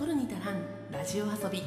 [0.00, 1.62] トルニタランラジオ遊び。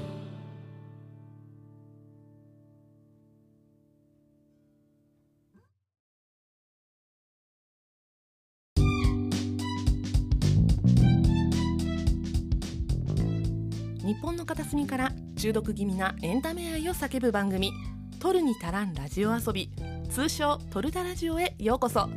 [14.04, 17.72] 日本の片隅から中毒気味なエンタメ愛を叫ぶ番組
[18.20, 19.70] 「トルに足らんラジオ遊び」
[20.10, 22.10] 通称「トルタラジオ」へようこそ。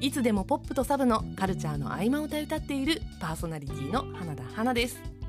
[0.00, 5.21] いつでもポップとサブのカルチャーの合間を歌歌っているパーソナリティの花田花です。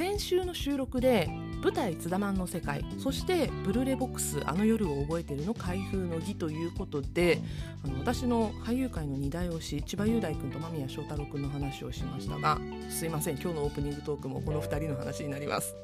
[0.00, 1.28] 先週の収録で
[1.62, 7.38] 舞台「津田マンの世界」そしてブルーレボックス「あの夜を覚えてる」の開封の儀ということで
[7.84, 15.76] あの私の俳優界の二大推し千葉雄大君と間宮祥太朗君の話をしましたがすいません今日のオープニングトークもこの2人の話になります。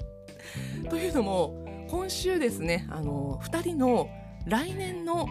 [0.89, 4.09] というのも今週ですねあの2人の
[4.47, 5.27] 来年の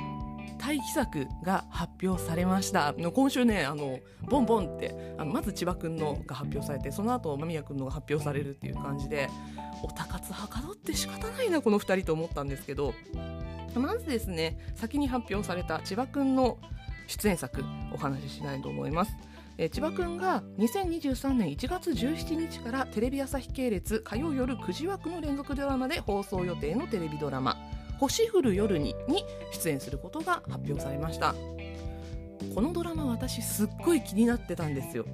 [0.60, 9.30] 待機作が発表されました今週ねあのボンボンってあのまず千葉君のが発表されてその後間宮君のが発表されるっていう感じで
[9.84, 12.94] おたかつはかどって仕方ないなこの2人と思ったんですけど
[13.76, 16.58] まずですね先に発表された千葉君の
[17.08, 19.16] 出演作お話ししたいと思います。
[19.58, 27.56] え千葉くんが2023年1月17日からテレビ朝日系列火曜夜9時枠の連続ドラマで放送予定のテレビドラマ
[28.00, 31.36] 「星降る夜に」に出演することが発表されました。
[32.54, 35.06] このドラマ私すっごい気になってたんですよ。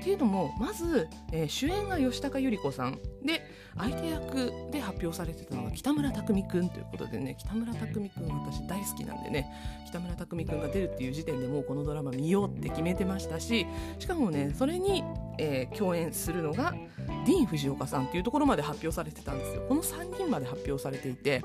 [0.00, 2.98] っていうのもまず、えー主演が吉高由里子さん。
[3.24, 3.42] で
[3.76, 9.52] 相手役で発表されてたのが北村匠海くんということでね北村匠海くん私大好きなんでね
[9.88, 13.66] 北村匠海くんが出るっていう時点でもうこのドラマ見ようって決めてましたし
[13.98, 15.02] しかもねそれに、
[15.38, 16.74] えー共演するのが
[17.26, 19.62] ディーン・藤岡さんっていうところまで発表されてたんですよ。
[19.68, 21.44] この3人まで発表されていて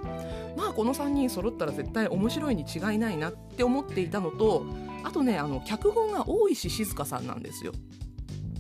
[0.56, 4.66] まあこの3人揃ったら絶対面白いに違いないなって思っていたのと
[5.04, 7.74] あとねあの脚本が大石静香さんなんですよ。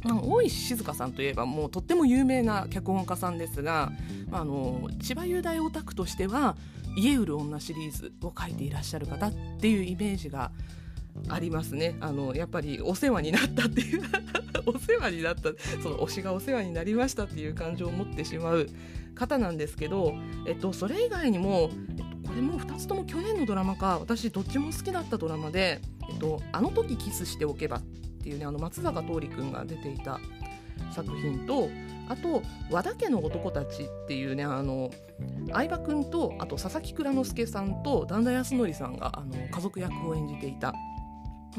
[0.03, 3.91] 大石静香さんといえばもうとっても有名な脚本家さんですが、
[4.29, 6.55] まあ、あの千葉雄大オタクとしては
[6.97, 10.51] 「家売る女」シリーズを書いていらっしゃる方っていうイメージが
[11.29, 11.95] ありますね。
[11.99, 14.03] あのやっぱりお世話になったっていう
[14.65, 15.51] お世話になった
[15.81, 18.67] その推しがお世話になりましたっていう感情を持ってしまう
[19.15, 20.13] 方なんですけど、
[20.47, 27.81] えっと、それ以外にも、えっと、これも2つとも去年のドラマか私どっちも好きだったドラマで「えっと、あの時キスしておけば」っ
[28.23, 30.19] ていうねあの松坂桃李君が出ていた
[30.93, 31.69] 作品と
[32.07, 34.91] あと「和田家の男たち」っていうねあの
[35.51, 40.73] 相葉君とあと佐々木蔵之介さんと段田康則さんがあの家族役を演じていた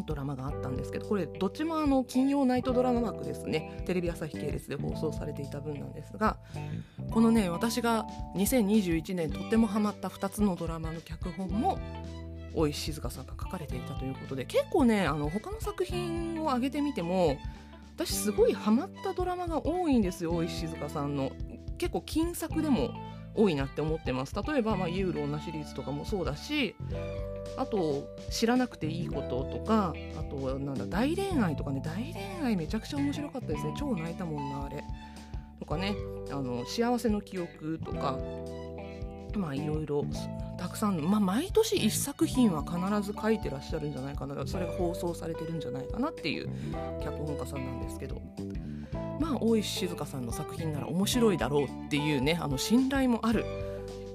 [0.06, 3.82] ドラマがあったんですけどこれどっちもあの金曜ナイトドラマ枠ですね。
[3.86, 6.38] テレビ朝日系列で放送されていた分なんですが
[7.10, 11.78] このね私が2021年とってもハマった2つのドラマの脚本も
[12.54, 17.38] 大石静香さんが書かれていたということで結構ねあの他の作品を挙げてみても
[17.96, 21.32] 私すごいハマったドラマが多いんですよ大石静香さんの。
[21.78, 22.92] 結構金作でも
[23.34, 24.34] 多いなって思ってます。
[24.34, 26.76] 例えば、まあ、ユーロ女シリーズとかもそうだし
[27.56, 33.74] あと知らなくていいこととかあとなんだ大恋愛とかね大恋愛めちゃくちゃ面白かったですね。
[33.78, 34.82] 超泣いたもんなあれ。
[35.58, 35.94] とかね
[36.30, 38.18] あの幸せの記憶とか
[39.36, 40.04] まあいろいろ
[40.58, 44.46] たくさん、まあ、毎年1作品は必ず書いてらっしゃるんじゃないかな。
[44.46, 46.48] それが放送されてるんじゃないかなっていう
[47.02, 48.20] 脚本家さんなんですけど。
[49.20, 53.44] まあ大石静香さんの作品なら面白いだろうっていうねあの信頼もある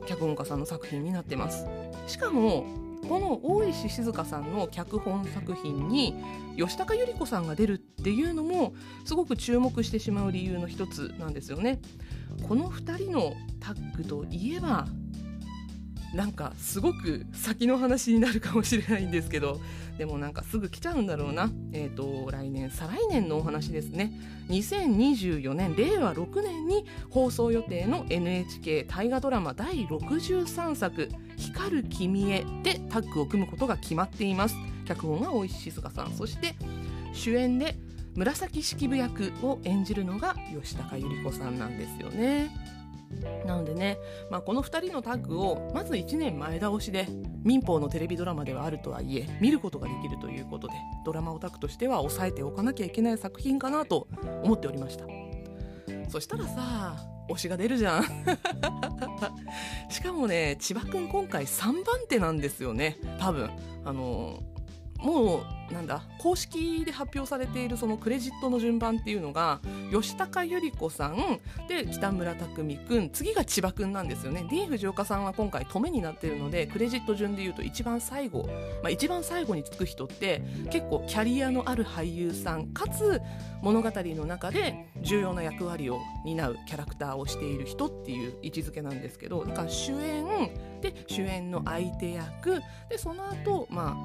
[0.06, 1.66] 脚本家さんの作品になってます。
[2.08, 2.66] しかも
[3.07, 6.16] この大石静香さんの脚本作品に
[6.57, 8.73] 吉高由里子さんが出るっていうのも
[9.06, 11.79] すごく注目してしまう理由の一つなんですよね。
[12.47, 14.88] この2人のタッグといえば
[16.13, 19.59] なんかすごく先の話になるかもしれないんですけど
[19.97, 21.50] でもなんかすぐ来ちゃうんだろうな。
[21.73, 24.13] えっ、と来年再来年のお話ですね。
[24.50, 34.56] 2024年令和6年に放送予定の NHK 大河ドラマ第63作「光る君へ」でタッグを組むことが決まっています。
[34.85, 36.12] 脚本は大石静香さん。
[36.13, 36.56] そして
[37.13, 37.75] 主演で
[38.15, 42.76] 紫式部役を演じるのが吉高由里子さんなんですよね。
[43.45, 43.98] なのでね、
[44.30, 47.07] まあ、この2人のタッグをまず1年前倒しで
[47.44, 50.74] 民放のテレビドラマではあるとはいえ見ることができるということで
[51.06, 54.07] ドラマオタクとしては抑えておかなきゃいけない作品かなと
[54.44, 55.06] 思っておりました。
[56.09, 56.95] そしたらさ
[57.30, 58.04] 推しが出るじゃん。
[59.89, 63.50] しかもね千葉くん今回3番手なんですよね多分。
[63.83, 64.42] あの
[65.00, 69.60] もうなんだ公式で発表されているそのクレジットの順番っていうのが
[69.92, 74.46] 吉高由里子さんで北村匠海くん次が千葉くんなんですよね。
[74.50, 78.44] D 藤岡さんは今回止めになっているのでクレジット順でいうと一番最後、
[78.81, 83.22] まあ、一番最後につく人って結構キャリアのある俳優さんかつ
[83.62, 90.25] 物語の中で重要な役割を担うキャラクターをしている人っていう位置づけなんですけどだから主演
[90.81, 93.98] で主演の相手役でその後ま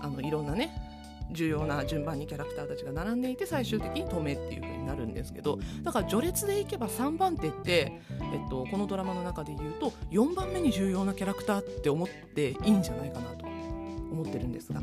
[0.00, 0.89] ああのいろんなね
[1.32, 14.80] 重要な順番にキャラクターたちが並んでいて最終的に止めっていう風になるんですけどだから序列でいけば3番手って、えっと、このドラマの中で言うと4番目に重要なキャラクターって思っていいんじゃないかなと思ってるんですが。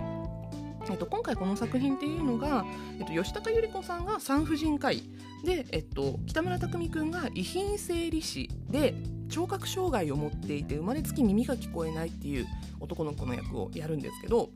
[0.89, 2.65] えっと、今回この作品っていうのが、
[2.97, 5.03] えっと、吉高由里子さんが産婦人科医
[5.43, 8.95] で、えっと、北村匠海君が遺品整理士で
[9.29, 12.47] 聴覚障害を持っていて生まれつき耳が聞こえないっていう
[12.79, 14.49] 男の子の役をやるんですけど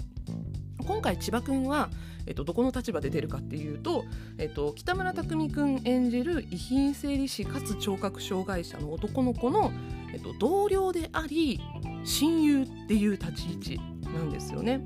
[0.84, 1.90] 今回千葉君は、
[2.26, 4.06] えっと、どこの立場で出るかっていうと、
[4.38, 9.72] えっと、北村匠海君演じる遺品整理士かつ聴覚障害者の男の子の、
[10.14, 11.62] えっと、同僚であり
[12.04, 13.80] 親友っていう立ち位置
[14.14, 14.84] なんですよね。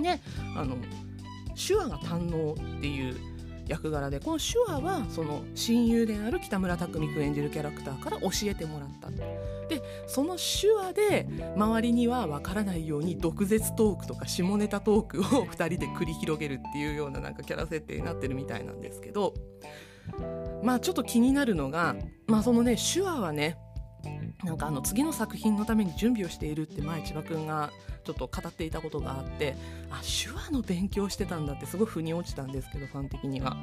[0.00, 0.20] で
[0.56, 0.76] あの
[1.54, 3.33] 手話が堪能っていう
[3.68, 9.04] 役柄でこの手話はその親友である北村匠海君演じるキャラクターから教えてもらった。
[9.68, 11.26] でその手話で
[11.56, 19.34] 周りには分からないように毒舌トークとか下ネタトークを2人で繰り広げるっていうようななんかキャラ設定になってるみたいなんですけど
[20.62, 21.96] まあちょっと気になるのが
[22.26, 23.56] まあそのね手話はね
[24.42, 27.70] なんかあの次の作品のために準備をしているって前千葉君が
[28.04, 29.56] ちょっと語っていたことがあって
[29.90, 33.56] あ手話の勉強してたんだってすごい腑に落ちたんですけどファン的には。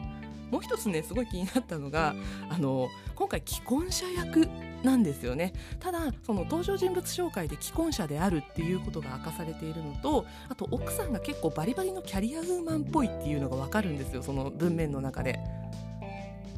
[0.52, 2.14] もう一つねすごい気になったのが
[2.50, 4.50] あの今回既婚者役
[4.84, 15.40] なんですよねただその登場人物紹介で既婚者であるっていうことが明かされているのとあと奥さんが結構バリバリのキャリアウーマンっぽいっていうのが分かるんですよその文面の中で。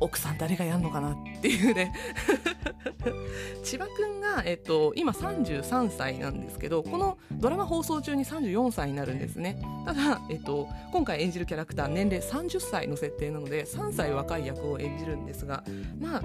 [0.04, 1.94] 奥さん誰がやんのかなっていうね。
[3.64, 9.62] 千葉くんが、えっと、今33歳なんですけどこのドラマ放送中に34歳になるんですね。
[9.86, 15.64] ただ、えっと、今回演じるキャラクター年齢30歳の設定なので3歳若い役を演じるんですが
[16.00, 16.22] まあ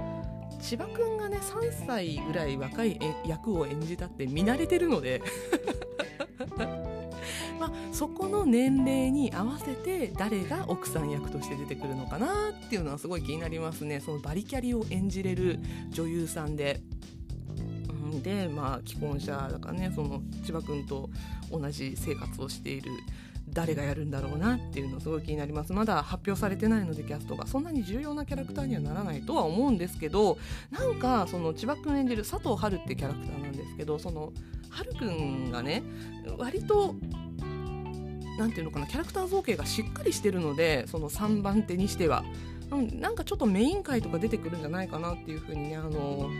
[0.61, 5.23] 千葉くんがね3歳ぐらい若い役を演じたって見慣れてるので。
[7.59, 14.01] まあ、そこの年齢に合わせて誰が奥さん役として出てくるのかなっていうのはすごい気になりますね。
[14.01, 15.59] そのバリキャリを演じれる
[15.91, 16.81] 女優さんで。
[18.23, 21.11] でまあ既婚者だからねその千葉君と
[21.53, 22.91] 同じ生活をしている
[23.53, 25.73] 誰がやるんだろうなっていうのすごい気になります。
[25.73, 30.39] まだ発表されてないのでキャストがそんなに重要なキャラクターにはならないとは思うんですけど
[30.71, 34.33] なんかその千葉君演じる佐藤春ってキャラクターなんですけどその
[34.71, 35.83] 春くんがね
[36.37, 36.95] 割と
[38.39, 42.25] 何ていうのかなキャラクター造形がしっかりしてるのでその3番手にしては、
[42.71, 46.31] うん、なんかちょっとメイン回とか出てくるんじゃないかなっていうふうにねあの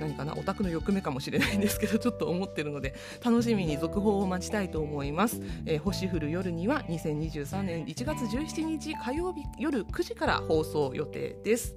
[0.00, 2.94] 何かなオタクの欲目かもしれないんですけど ちょっと思ってるので
[3.24, 11.76] 楽しみに続報を待ちたいと思います、えー、星降る夜には2023年1月17日火曜日夜9時から放送予定です。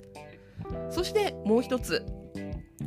[0.90, 2.06] そしてもう一つ。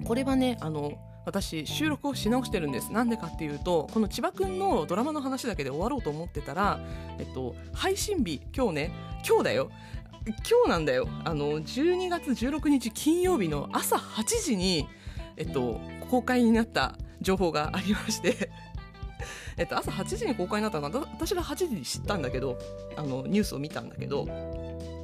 [0.04, 0.92] これはねあの
[1.24, 2.92] 私収録をし直してるんです。
[2.92, 6.80] なんでかっていうとこの千葉くんのドラマの話だけで終わろうと思ってたら、
[7.18, 8.92] えっと、配信日今日ね
[9.26, 9.70] 今日だよ。
[10.26, 11.08] 今日なんだよ。
[11.24, 14.86] あの12月16日金曜日の朝8時に、
[15.36, 15.80] えっと、
[16.10, 18.50] 公開になった情報がありまして。
[19.56, 22.58] えっと、朝8時に公開になったのが私が8時に知ったんだけど
[22.96, 24.26] あのニュースを見たんだけど、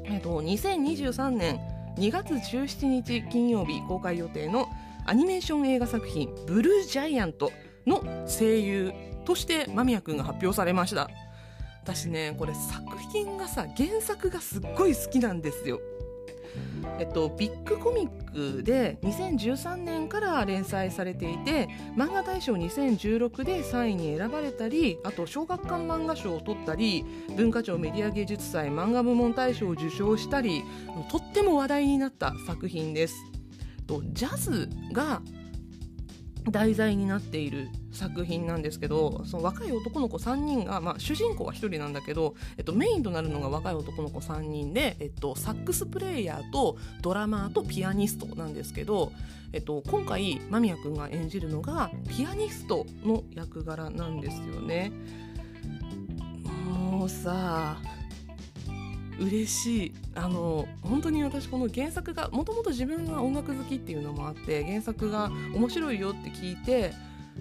[0.05, 1.61] えっと、2023年
[1.97, 4.71] 2月17日金曜日公開予定の
[5.09, 7.53] アニメーション映画作品「ブルージャイアント」
[7.87, 8.93] の声優
[9.25, 11.09] として間宮君が発表されました
[11.83, 15.81] 私ねこれ作品がさ原作がすっごい好きなんですよ
[16.99, 27.05] えっと、ビッグコミックで2013年から連載されていて漫画大賞2016で3位に選ばれたりあと小学館漫画賞を取ったり
[27.37, 30.63] 文化庁メディア芸術祭漫画部門大賞を受賞したり
[31.11, 33.36] とっても話題になった作品です。
[33.87, 35.23] とジャズが
[36.51, 49.13] 題材になっている作品なんですけどその若い男の子3人が、まあ、主人公は1人なんだけど、えっと、メインとなるのが若い男の子3人で、えっと、サックスプレーヤーとドラマーとピアニストなんですけど、
[49.53, 54.93] えっと、今回間宮君が演じるのがピアニストの役柄なんですよね。
[56.91, 57.79] もうさ
[59.21, 59.95] 嬉しい。
[60.15, 66.93] あの本当に私この原作がもともと自分が音楽好きっていうのもあって原作が面白いよって聞いて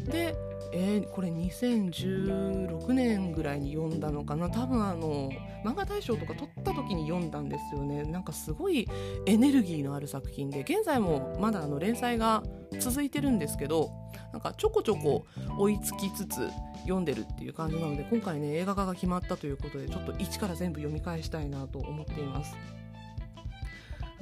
[0.05, 0.35] で
[0.77, 4.49] えー、これ2016年ぐらいに読んだのかな。
[4.49, 5.31] 多分あの
[5.63, 8.03] 漫画大賞とか取った時に読んだんですよね。
[8.03, 8.85] なんかすごい
[9.25, 12.43] エネルギーのある作品で現在もまだあの連載が
[12.79, 13.89] 続いてるんですけど
[14.35, 15.25] なんかちょこちょこ
[15.57, 16.49] 追いつきつつ
[16.81, 22.53] 読んでるっていう感じなので今回ね映画化が決まったということでちょっと一から全部読み返したいなと思っています。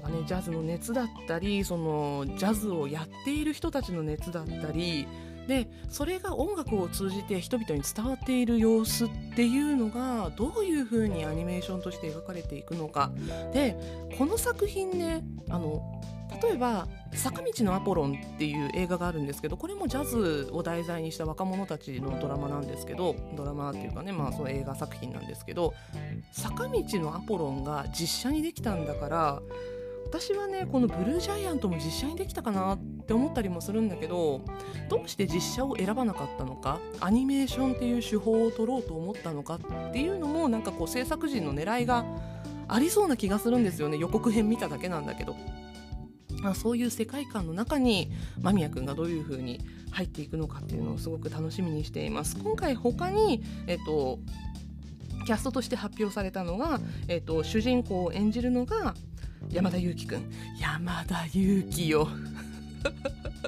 [0.03, 5.07] なんかね、ジャズの熱だったりそのジャズをやっている人たちの熱だったり
[5.47, 13.11] でそれが音楽を通じて人々に伝わっている様子っていうのがどういうふうにアニメーションとして描かれていくのか。
[13.53, 13.75] で
[14.17, 16.01] この作品ねあの
[16.41, 25.73] 例えば「坂道のアポロン」っていう映画があるんですけどこれもジャズを題材にした若者たちのドラマなんですけどドラマっていうかねまあその映画作品なんですけど
[26.31, 29.41] 坂道のアポロンが実写にできたんだから
[30.13, 34.41] 私はねこのブルージャイアントも実写にできたかなって思ったりもするんだけど
[34.87, 42.05] どうして実写を選ばなかったのかアニメーションっていう手法を取ろうと思ったのかっていうのもなんかこう制作陣の狙いが
[42.67, 45.35] ありそうな気がするんですよね予告編見ただけなんだけど。
[46.45, 54.19] あ、そういう世界観の中に間宮君がどういう風に入っていくのかっていうのをすごく楽しみにしています今回他に、えっと、
[55.25, 58.93] キャストとして発表されたのが、えっと、主人公を演じるのが
[59.49, 60.31] 山田裕貴くん。
[60.59, 62.07] 山田裕貴よ。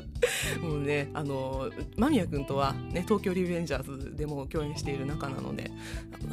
[0.62, 5.72] もうねあの間宮君とは、ね、東京リベンジャーズでも共演している仲なので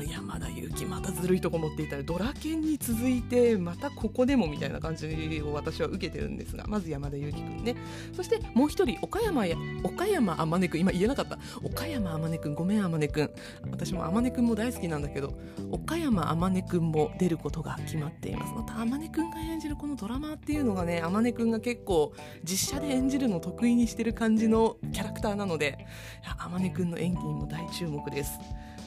[0.08, 5.06] 山田裕貴またずるいとこ持っていたらドラケンに続いてまたここでもみたいな感じ
[5.44, 7.76] を私は受けてるんですがまず山田裕貴君ね。
[8.12, 11.38] そしてもう一人岡山や岡山天音君今言えなかった。
[11.62, 13.30] 岡山天音君ごめん天音君
[13.70, 15.34] 私も天音君も大好きなんだけど
[15.70, 18.52] 岡山天音君も出ることが決まっています。
[18.54, 22.12] また天音君が演じるこのドラマっていうのがね天音君が結構
[22.44, 25.86] 実写で演じるの得得意にしてる感じのキャラクターなので
[26.22, 28.38] 天音くんの演技にも大注目です。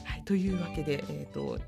[0.04, 1.58] はい、というわけで、えーと、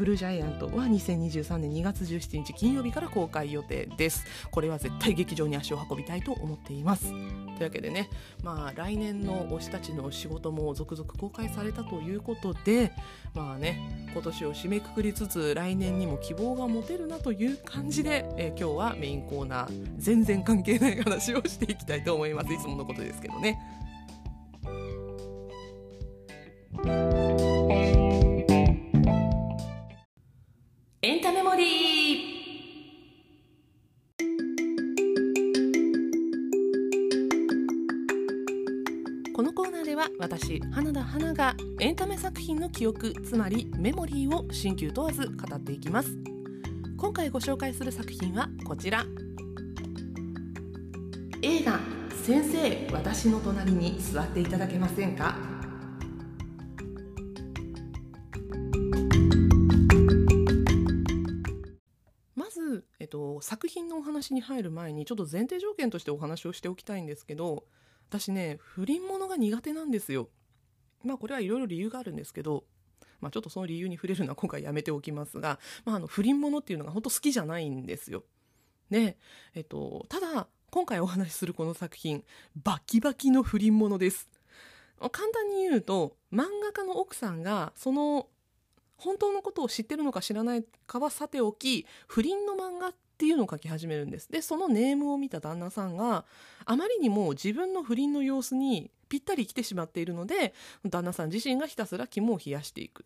[0.00, 4.24] ブルージャイアントは2023年2月17日金曜日から公開予定です。
[4.50, 7.10] これは絶対劇場に足を運びたいと思っています。
[7.10, 7.16] とい
[7.60, 8.08] うわけでね、
[8.42, 12.92] まあ来年の推したちの仕事も続々公開されたということで、
[13.34, 22.50] まあね、今年を締めくくりつつ来年にも希望が持てるなという感じで、えー、今日はメインコーナー全然関係ない話をしていきたいと思います。
[22.50, 23.58] いつものことですけどね。
[42.70, 46.16] 記憶つまりメモリーを新旧問わず語っていきます
[46.96, 49.04] 今回ご紹介する作品はこちら
[51.42, 51.80] 映画
[52.22, 55.36] 「先生私の隣に座っていただけませんか?」
[63.10, 67.64] と、作品のお話に入る前にちょっと前提条件としてお話をしておきたいんですけど
[68.08, 70.28] 私ね不倫ものが苦手なんですよ。
[71.04, 72.64] まあこれはいろいろ理由があるんですけど、
[73.20, 78.24] まあ、ちょっとその理由に触れるのは今回やめておきますが、まあ、あの不倫ものっていうのが本当好きじゃないんですよ。
[78.90, 79.16] で、
[79.54, 82.24] えっと、ただ今回お話しするこの作品
[82.56, 84.28] バキバキの不倫ものです。
[85.08, 88.26] 簡単に言うと漫画家の奥さんがその
[88.98, 96.26] 本当のことを知ってるのか知らないかはさておき不倫の漫画っていうのを書き始めるんですでそのネームを見た旦那さんが
[96.66, 100.54] あまりにも自分の不倫の様子にぴったり来てしまっているので
[100.88, 103.04] 旦那さん自身がひたすら肝を冷やしていく。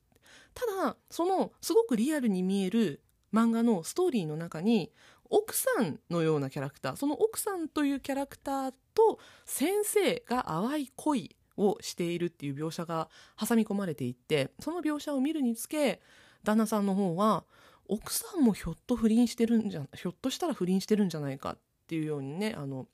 [0.52, 4.92] ただそのすごくリアルに見える漫画のストーリーの中に
[5.30, 16.00] 奥さんのようなキャラクターその奥さんというキャラクターと先生が淡い恋をしているっていう描写が挟み込まれていってその描写を見るにつけ
[16.44, 17.44] 旦那さんの方は
[17.88, 22.87] 奥さんもひょっと不倫してるんじゃひょっとしたら不倫してるんじゃないかっていうようにねあの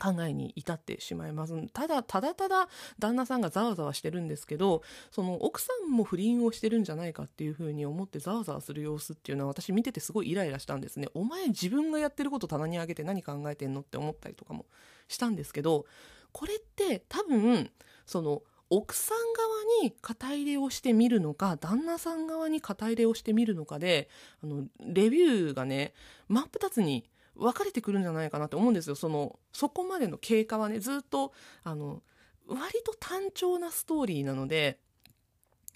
[0.00, 1.54] 考えに至ってしまいます。
[1.72, 11.08] ただただただ旦那さんがざわざわしてるんですけどその奥さんも不倫をしてるんじゃないかっていうふうに思ってざわざわする様子っていうのは私見ててすごいイライラしたんですね。
[11.14, 14.66] お前自分がやってること棚に上げて何考えてんのって思ったりとかも
[15.08, 15.86] したんですけど
[16.32, 17.70] これって多分
[18.06, 24.08] その奥さん側に肩入れをしてみるのか旦那さん側に肩入れをしてみるのかで
[24.42, 25.92] あのレビューがね
[26.28, 27.04] 真っ二つに
[27.36, 28.94] 分かれてくるんじゃないかなって思うんですよ。
[28.94, 32.02] そのそこまでの経過はねずっとあの
[32.46, 34.78] 割と単調なストーリーなので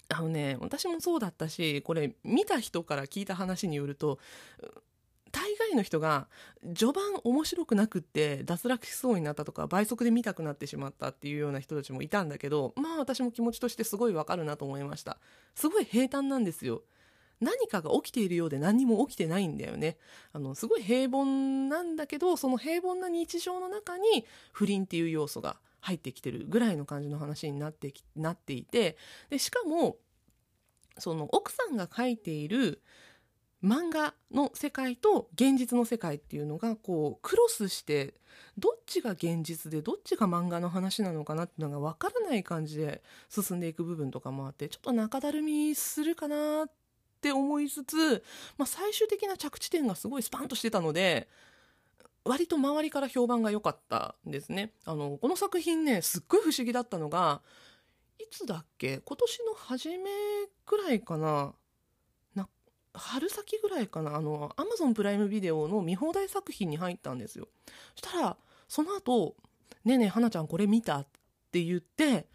[0.09, 4.19] あのね私もそうだったしこれ見た人から聞いた話によると
[5.31, 6.27] 大概の人が
[6.75, 15.17] 序盤面白くなくって脱落しそうになったとか倍速で見たくなってしまったっていうような人たちもいたんだけどまあ私も気持ちとしてすごいわかるなと思いました。
[15.55, 16.81] すごい平坦なんですよ。
[17.41, 19.97] 何かが起きているようで何も起きてないんだよね。
[20.33, 21.25] あのすごい平凡
[21.69, 28.97] なんだけどその平凡な日常の中に不倫っていう要素が入ってきてるぐらいの感じの話になってきなっていて
[29.29, 29.97] でしかも
[30.97, 32.81] その奥さんが書いている
[33.63, 38.13] 漫画の世界と現実の世界っていうのがこうクロスして
[38.57, 46.71] どっちが現実でどっちが漫画の話なのかなっていうのが分からない感じで進んでいく部分とかもあってちょっと中だるみするかなっ
[47.19, 48.23] って思いつつ、
[48.57, 51.27] まあ、最終的な着地点がすごいスパンとしてたので
[52.23, 54.71] 割と周りから評判が良かったんですね。
[54.85, 57.41] あのこの作品ねすっごい不思議だったのが
[58.19, 58.99] いつだっけ？
[58.99, 59.97] 今年の初め
[60.65, 61.53] ぐらいかな？
[62.93, 64.15] 春先ぐらいかな？
[64.15, 67.47] あのアマゾンプライムビデオの見放題作品に入ったんですよ
[67.95, 69.35] そしたらその後
[69.85, 71.07] ねえねえ花ちゃんこれ見た?」っ
[71.51, 72.27] て言って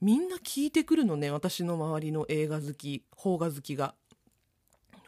[0.00, 3.94] みんな聞いてくるのね私の周りの映画好き邦画好きが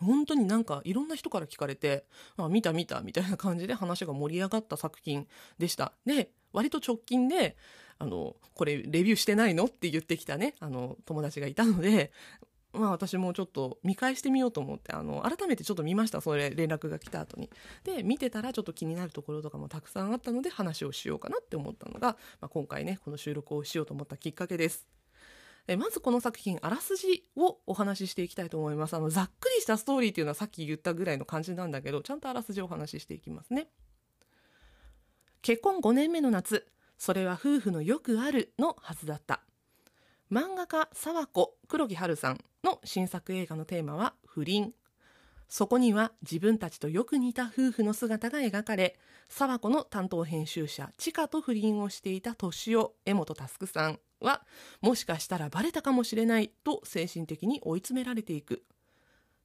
[0.01, 2.05] 本当になんかいろんな人から聞かれて
[2.37, 5.27] 「あ見た見た」みたいな感じで話が盛り上がった作品
[5.59, 5.93] でした。
[6.05, 7.57] で割と直近で
[7.99, 12.13] あのこれレビューしてないのって言ってきたねあの友達がいたので
[12.73, 17.51] まあ私もちょっと見返してみようと思ってあの改めてちょっと見ましたそれ連絡が来た後に。
[17.85, 24.96] で見てたらちょっと気になるところとかもたくさんあったので話をしようかなって思ったのが、まあ、今回ねこの収録をしようと思ったきっかけです。
[25.69, 28.95] えまずこの作品あらすじをお話ししていきたいと思います。
[28.95, 33.69] あのざっくりしたストーリーっていうのはさっき言ったぐらいの感じなんだけどちゃんとあらすじをお話ししていきますね。
[35.43, 36.67] 結婚5年目の夏
[36.99, 39.43] それは夫婦のよくあるのはずだった。
[40.31, 44.73] 漫画家沢子黒木春さんの新作映画のテーマは不倫。
[45.49, 54.01] そこには自分たちとよく似た夫婦の姿が描かれ沢子の担当編集者千佳と不倫をしていた年男江本佑さん。
[54.21, 54.43] は
[54.81, 58.63] もしかしたらバレたかもしれないと精神的に追い詰められていく。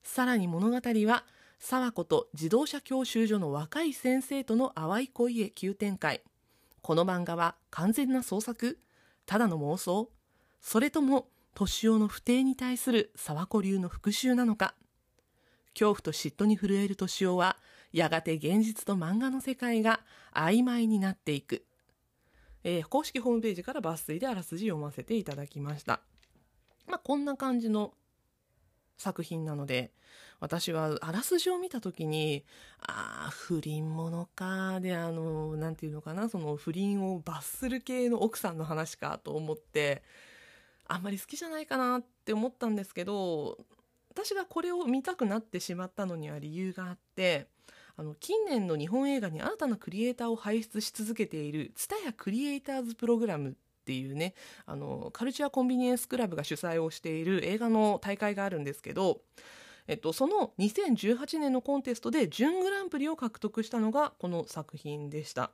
[0.03, 1.25] さらに物語は
[1.59, 6.21] 沢子と自動車教習所の若い先生との淡い恋へ急展開。
[6.81, 8.79] この漫画は完全な創作
[9.25, 10.09] ただの妄想。
[10.59, 14.73] それとも年男の不貞に対する沢子流の復讐なのか。
[15.73, 17.57] 恐怖と嫉妬に震える年男は
[17.93, 20.01] やがて現実と漫画の世界が
[20.33, 21.65] 曖昧になっていく、
[22.63, 26.01] えー、公式ホームページから抜粋であらすじ読ませていただきました。
[26.87, 27.93] まあこんな感じの
[28.97, 29.91] 作品なので
[30.39, 32.45] 私はあらすじを見た時に
[32.79, 40.03] ああ不倫ものかであの何て言うのかなその不倫を罰する系の奥さんの話かと思って
[40.87, 43.57] あんまり好きじゃないかなって思ったんですけど
[44.09, 47.47] 私がこれを見たくなってしまったのには理由があって
[48.01, 53.53] あの近年の日本映画に新たなクリエイターを輩出し続けている TSUTAYA クリエイターズプログラムっ
[53.85, 54.33] ていうね
[54.65, 59.21] あのカルチュアコンビニエンスクラブが主催をしている映画の大会があるんですけど、
[59.85, 65.51] えっと、その2018年のコンテストで準グランプリを獲得したのがこの作品でした。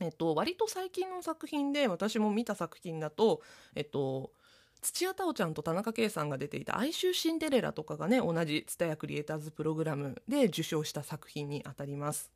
[0.00, 3.40] えっと、割と最近の作品で私も見た作品だと、
[3.76, 4.32] えっと、
[4.82, 12.30] 土屋太鳳ちゃんと田中圭さんが出ていた「哀愁シンデレラ」とかがね同じ蔦屋クリエイターズプログラムで受賞した作品にあたります。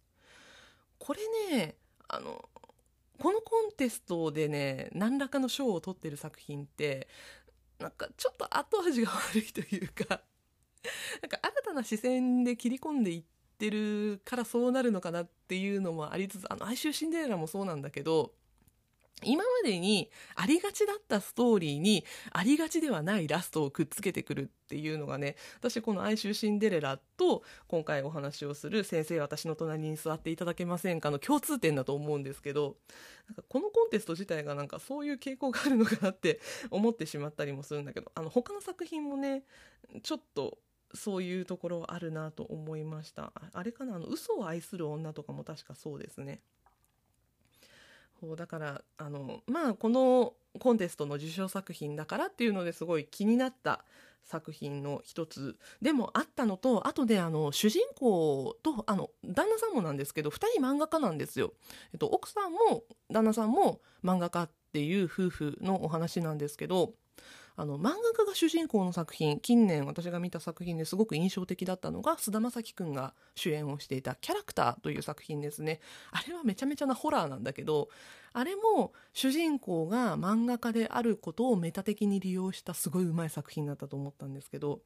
[0.98, 1.20] これ
[1.56, 1.76] ね
[2.09, 2.48] あの
[3.18, 7.09] このコンテストでね何らかの賞を取ってる作品って
[7.78, 10.22] なんかちょっと後味が悪いというか
[11.20, 13.24] なんか新たな視線で切り込んでいっ
[13.59, 18.35] てるからそうなるのかなっていうのもありつつあの哀愁シンデレラもそうなんだけど
[19.24, 32.76] 今までにありがちだったストーリーにありがちではないラストをくっつけてくるっていうのがね私この「哀愁シンデレラ」と今回お話をする「先生私の隣に座っていただけませんか」の共通点だと思うんですけど
[33.26, 39.44] なんかこのコンテスト自体がなんかそういう傾向があるのかなって思ってしまったりもするんだけどあの他の作品もね
[40.02, 40.59] ちょっと
[40.94, 43.33] そういうところあるなと思いました。
[43.52, 43.96] あれかな？
[43.96, 46.42] あの嘘を愛する女とかも確かそうですね。
[48.20, 53.85] そうだからあのまあこのコンテストの受賞作品だからっていうのですごい気になった
[54.24, 61.52] 作品の一つでもあったのとあとであの主人公とあの旦那さんもなんですけど2人漫画家なんですよ。
[61.92, 66.94] えっと、奥さんも旦那さんも漫画家っていう夫婦のお話なんですけど
[67.59, 75.81] あの漫画家が主人公の作品近年私が見た作品ですごく印象的だったのが菅田将暉くんが主演をしていた「キャラクター」という作品ですね。
[76.12, 77.88] あれはめちゃめちゃなホラーなんだけど
[78.35, 84.83] あれも主人公が漫画家であることをメタ的に利用したすごいうまい作品だったと思ったんですけど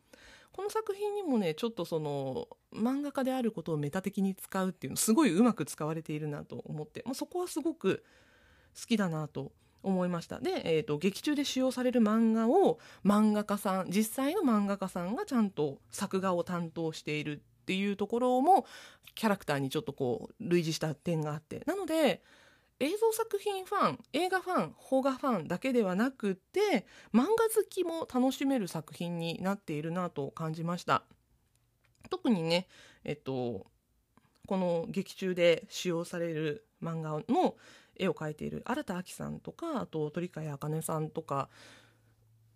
[0.52, 8.04] この作品にもねちょっとその漫画家であることをメタ的に使うっていうのすごいうまく使われているなと思って、まあ、そこはすごく
[8.80, 9.50] 好きだなと思
[9.82, 10.40] 思いました。
[10.40, 18.66] で、えーと、劇中で使用される漫画を漫画家さん実際の漫画家さんがちゃんと作画を担当しているっていうところも
[19.14, 21.62] キャラクターにちょっとこう類似した点があって。
[21.66, 22.22] なので
[22.82, 31.04] 映像作品ファン映画ファン邦画ファンだけではなくて漫画好きも楽しめる作品になっているなと感じました。
[32.08, 32.66] 特にね
[33.04, 33.66] えっと
[34.46, 37.56] この劇中で使用される漫画の
[38.00, 41.48] 絵を描いている新田亜紀さんとかあと鳥飼茜さんとか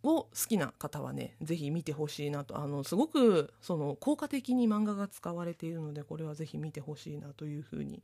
[0.03, 8.03] を好きな方はね是非見てほしいなとあのすごくその効果的に漫画が使われているのでこれは是非見てほしいなというふうに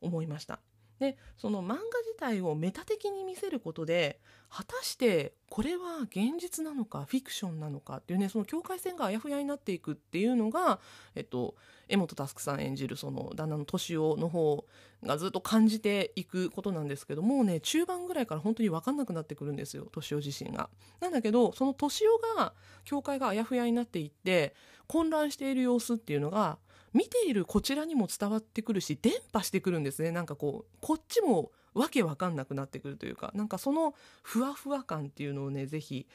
[0.00, 0.60] 思いました。
[0.98, 10.78] でその漫画自体をメタ的に見せることで果たしてこれは現実なのかフィクションなのかっていうねその境界線があやふやになっていくっていうのが、
[11.16, 11.56] えっと、
[11.88, 14.64] 江本佑さん演じるその旦那の敏夫の方
[15.02, 20.70] がずっと感じていくことなんですけどもうね中盤ぐらいから本当に分かんなくなってくるんですよ敏夫自身が。
[21.00, 22.54] なんだけどその敏夫が
[22.84, 24.54] 境界があやふやになっていって
[24.86, 26.58] 混乱している様子っていうのが
[26.94, 36.06] 見ているこちらにも伝わってくるし伝播してくるんですねなんかこうこっちもわけわかんなくなってくるというかなんかそのふわふわ感っていうのをね是非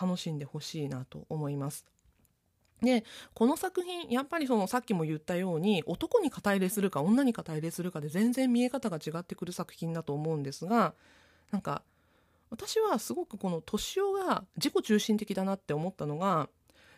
[0.00, 1.84] 楽しんでほしいなと思います。
[2.80, 10.94] でこの作品やっぱりそのさっきも言ったように男に肩入れするか女に肩入れするかで全然見え方が違ってくる作品だと思うんですが
[11.50, 11.82] なんか
[12.50, 16.48] 私はすごくこの敏夫が自己中心的だなって思ったのが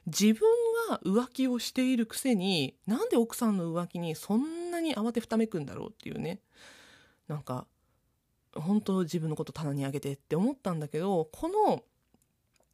[0.06, 0.40] 自分
[0.88, 6.40] が浮気をしているくせになんで奥さんの浮気にそんなに慌てふためくんだろうっていうね
[7.28, 7.66] なんか
[8.54, 11.84] 本当自分のこと棚にあげてって思ったんだけどこの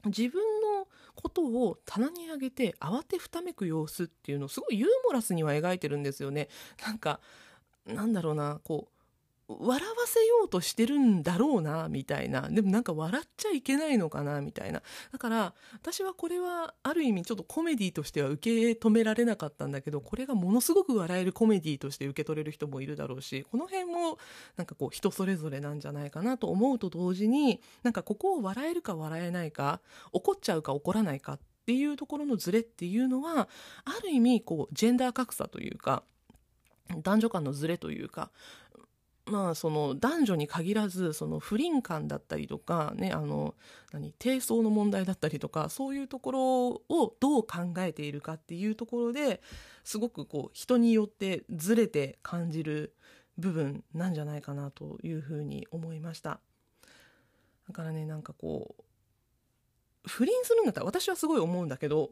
[0.07, 0.41] 自分
[0.79, 6.49] のことを棚に上げて慌てふためく様子っていうのをすごいユーモラスには描いてるんですよね。
[6.87, 7.21] なんか
[7.87, 8.96] なんだろうなこう
[9.49, 12.49] 笑わせようとしてるんだろうなみたいな。
[12.51, 14.83] でもなんか笑っちゃいけないのかなみたいな。
[15.13, 24.19] だから私はこれはある意味ちょっとコメディとしては受け止められなかったんだけどこれがものすごく笑えるコメディとして受け取れる人もいるだろうしこの辺も
[24.57, 29.81] なんかこう人それぞれなんじゃないかなと思うと同時になんかここを笑えるか笑えないか
[30.13, 33.49] 怒っちゃうか怒らないかっていうところのズレっていうのは
[33.85, 36.03] ある意味こうジェンダー格差というか
[37.03, 38.31] 男女間のズレというか
[39.27, 43.55] まあその男女に限らずその不倫感だったりとかねあの
[43.93, 49.41] 何低層の問題だったりとかそういうところをどう考えているかっていうところで
[49.83, 52.95] すごくこう人によってずれて感じる
[53.37, 56.41] 部分なんじゃないかなというふうに思いました。
[57.69, 58.83] だからねなんかこう
[60.09, 62.11] 不倫するんだったら私はすごい思うんだけど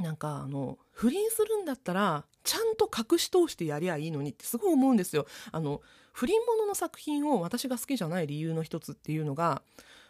[0.00, 5.26] なんかあの不倫するんだったらちゃんと隠し通してやりゃいいのにってすごい思うんですよ。
[5.52, 5.82] あの
[6.12, 9.62] 不倫ものの作品を私が好きじゃない理由の一つっていうのが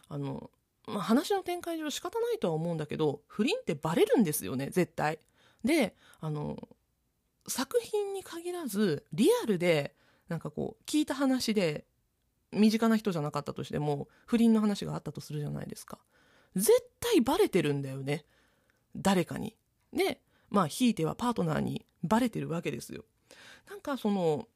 [0.09, 0.51] あの、
[0.87, 5.19] まあ、話の展開上仕方ないとは思うんだけど不倫ってバレるんですよね絶対。
[5.65, 6.57] であの
[7.47, 9.95] 作品に限らずリアルで
[10.29, 11.85] なんかこう聞いた話で
[12.53, 15.99] 身近な人じゃなかったとしても不倫の話があったとするじゃないですか。
[16.57, 18.25] 絶対バレてるんだよね
[18.97, 19.57] 誰かに。
[19.93, 23.05] でまあひいてはパートナーにバレてるわけですよ。
[23.69, 24.49] なんかその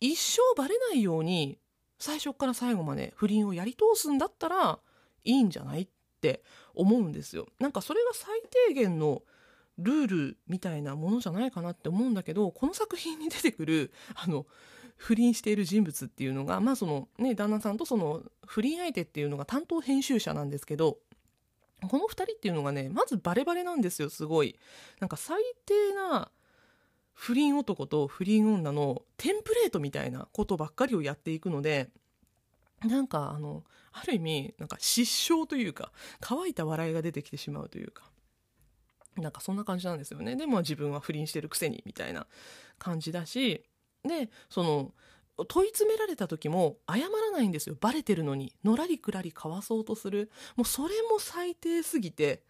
[0.00, 1.58] 一生バレないように
[1.98, 4.78] 最初から最後まで不倫をやり通すんだったら
[5.24, 5.88] いいんじゃないっ
[6.20, 6.42] て
[6.74, 7.46] 思うんですよ。
[7.58, 9.22] なんかそれが最低限の
[9.78, 14.46] ルールみたいなものじゃないかなって思うんだけどこの作品に出てくるあの
[14.96, 20.98] 不倫している人物っていうのがまあそのね旦那さんとその不倫相手っていうのが担当編集者なんですけど
[21.82, 24.58] この2人っていうのがねまずバレバレなんですよすごい。
[25.00, 26.30] なんか最低な
[27.12, 31.88] 不倫男と不倫女のテンプレートみたいなことばっかりをやっていくので
[32.84, 38.04] なんかあのある意味なんか失笑というか乾いた笑いが出てきてしまうというか。
[39.16, 40.36] なんかそんな感じなんですよね。
[40.36, 42.26] でも自分は不倫してるくせにみたいな
[42.78, 43.64] 感じだし
[44.04, 44.92] でその
[45.44, 47.76] 問い詰められた時も謝らないんですよ。
[47.80, 48.52] バレてるのに。
[48.64, 50.30] のらりくらりかわそうとする。
[50.56, 52.42] もうそれも最低すぎて。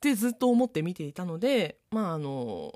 [0.00, 2.72] てずっと思って見ていたのでまああの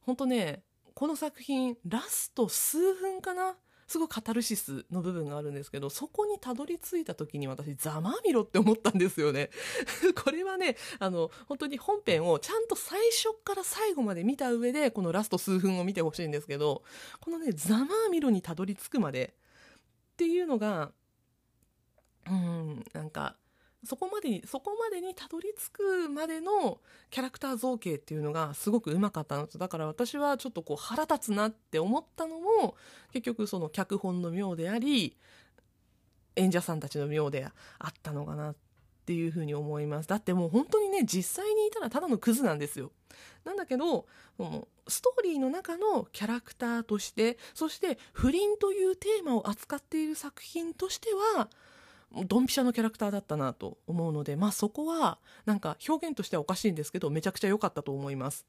[0.00, 0.62] 本当ね
[0.94, 9.50] この作品ラスト数分かなすごいカタルシスの部分があるんですけどそこにたどり着いた時に私ざまみろって思ったんですよね。
[10.24, 16.82] これはねあの本当に本編をちゃんと最初から最後まで見た上でこのラスト数分を見てほしいんですけど
[17.20, 19.34] このねざまみろにたどり着くまで
[20.12, 20.92] っていうのが
[22.28, 23.36] うんなんか
[23.86, 29.58] そこまでにそこまでにたどり着くまでのキャラクター造形っていうのがすごくうまかったのと。
[29.58, 32.76] だから私はちょっとこう腹立つなって思ったのも
[33.12, 35.16] 結局その脚本の妙であり
[36.36, 37.46] 演者さんたちの妙で
[37.78, 38.56] あったのかなっ
[39.06, 40.08] ていうふうに思います。
[40.08, 42.90] だってもう本当にね実際にいたらただのクズなんですよ。
[43.44, 44.06] なんだけど
[44.88, 51.48] ストーリーの中のキャラクターとしてそして不倫というテーマを扱っている作品としては
[52.24, 58.46] ドンピシャのキャラクターだったなと思うのでまあそこはなんか表現としてはおかしいんですけどめちゃくちゃ良かったと思います。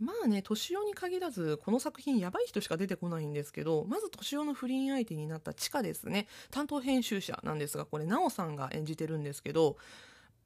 [0.00, 6.26] まあね敏夫に限らずこの作品やばい人しか出てこないんですけどまず敏夫の不倫相手になったチカですね。
[6.50, 9.76] 担当編集者なんですがこれ奈緒さんが演じてるんですけど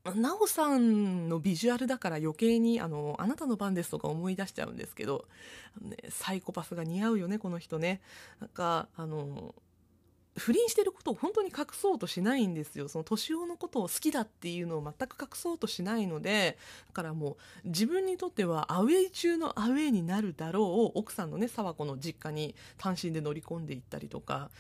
[0.05, 5.27] 奈緒さんのビジュアルだから余計にあの「あなたの番です」とか思い出しちゃうんですけど、
[5.81, 8.01] ね、サイコパスが似合うよねこの人ね。
[8.41, 9.55] なんかあの
[10.39, 12.89] 不倫してることを本当に隠そうとしないんですよ。
[12.89, 24.51] その年男のことを好きだっていうのを全く隠そうとしないのでだからもう自分にとってはアウェイ中のアウェイになるだろうを奥さんのね沢子の実家に単身で乗り込んでいったりとか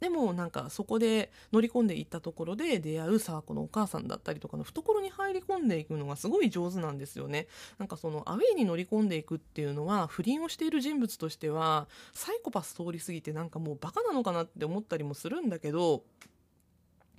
[0.00, 7.48] でもなんかそこで乗り込んでいったところで出会う沢子のお母さんだったりとかの懐に入り込んでいくのがすごい上手なんですよね。
[7.78, 16.02] なんかそのアウェイに乗り込んでいくっていうのは不倫をしている人物としてはサイコパス通り過ぎてなんかもうバカなのかなって思ったりもするんだけど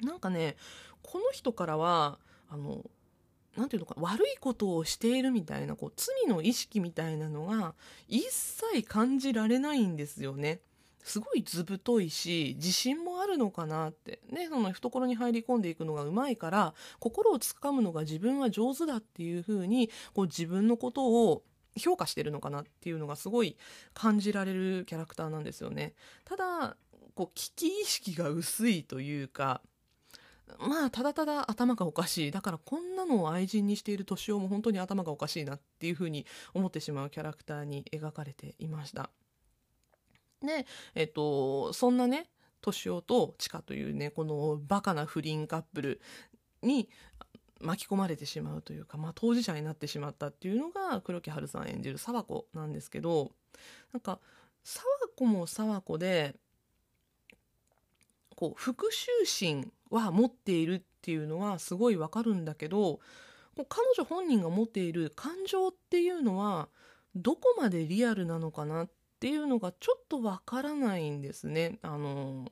[0.01, 0.55] なんかね
[1.03, 2.85] この人からはあの
[3.57, 7.73] なんていうのか悪いことをしているみたいなこう罪の意識みたいなのが
[8.07, 10.59] 一切感じられないんですよね。
[11.03, 21.43] すごい図太いし自信もあるのかなってねその懐に入り込んでいくのがうまいから心をつかむのが自分は上手だっていうふうにこう自分のことを
[21.77, 23.57] 評価してるのかなっていうのがすごい
[23.93, 25.93] 感じられるキャラクターなんですよね。
[26.25, 26.75] ただ
[27.15, 29.61] こう危機意識が薄いというか
[30.57, 39.09] まあただただ頭がおかしいだからこんなのを愛人にしている敏夫も本当に頭がおかしいなっていうふうに思ってしまうキャラクターに描かれていました。
[40.41, 42.29] で、えっと、そんなね、
[42.61, 46.01] 敏夫と千佳というね、このバカな不倫カップル
[46.61, 46.89] に
[47.61, 53.31] 巻き込まれてしまうというか、まあ、当事者になってしまったっていうのが黒木華さん演じる沢子なんですけど、
[53.93, 54.19] なんか、
[54.63, 56.35] 沢子も沢子で、
[58.35, 62.99] こう、復讐心は持っているっていうのはすごいわかるんだけど、
[63.67, 66.69] 彼女本人が持っている感情っていうのは、
[67.15, 71.77] どこまでリアルなのかなってっていうのがちょっとわからないんですね。
[71.81, 72.49] あの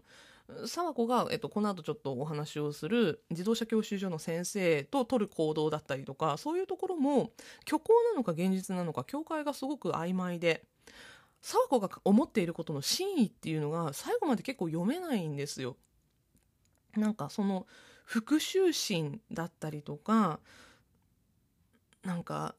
[0.66, 7.32] 沢子が、えっと、この後ちょっとお話をする自動車教習所の先生と取る行動だったりとかそういうところも
[7.66, 10.66] 虚構なのか現実なのか境界がすごく曖昧で
[11.42, 15.78] 沢子が思っていることの真意っていうのが最後まで結構読めないんですよ。
[16.98, 17.66] なんかその
[18.04, 20.42] 復讐心だったりとか
[22.04, 22.56] なんか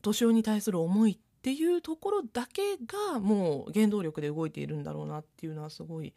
[0.00, 6.12] 年男に対する思いっっていうところだけがもう原動力で動いているんだろうなっていうのはすごい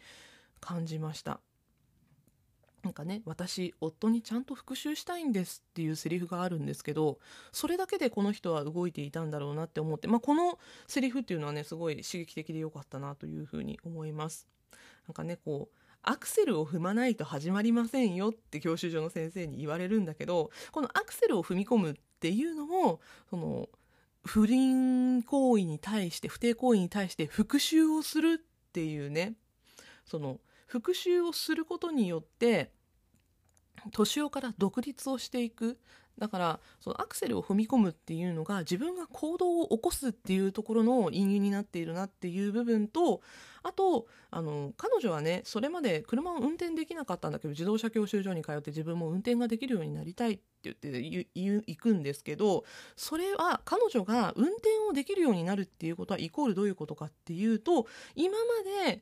[0.60, 1.40] 感じました。
[2.84, 7.20] なんかね、私、夫にちゃんと復讐したいんですっていうセリフがあるんですけど、
[7.52, 10.58] それだけでこの人は動いていたんだろうなって思って、まあ、この
[10.88, 14.48] セリフっていうのはね、すごい刺激的で良かったなというふうに思います。
[15.08, 23.70] なんかね、こう、アクセルを踏まないと始まりませんよって教習所の先生に言われるんだけど、このアクセルを踏み込むっていうのも、その、
[24.24, 29.34] 不倫行為に対して不貞行為に対して復讐をするっていうね。
[30.06, 32.72] その復讐をすることによって
[33.92, 35.80] 年男から独立をしていく。
[36.22, 43.22] だからそのアクセルを踏み込むっていうのが自分が行動を起こすっていうところの隠喩になっているなっていう部分と
[43.64, 58.38] あとあの彼女はねそれまで車を運転できなかったんだけど自動車教習所に通って自分も運転ができるようになりたいって言って行くんですけどそれは彼女が運転をできるようになるっていうことはイコールどういうことかっていうと今
[58.84, 59.02] まで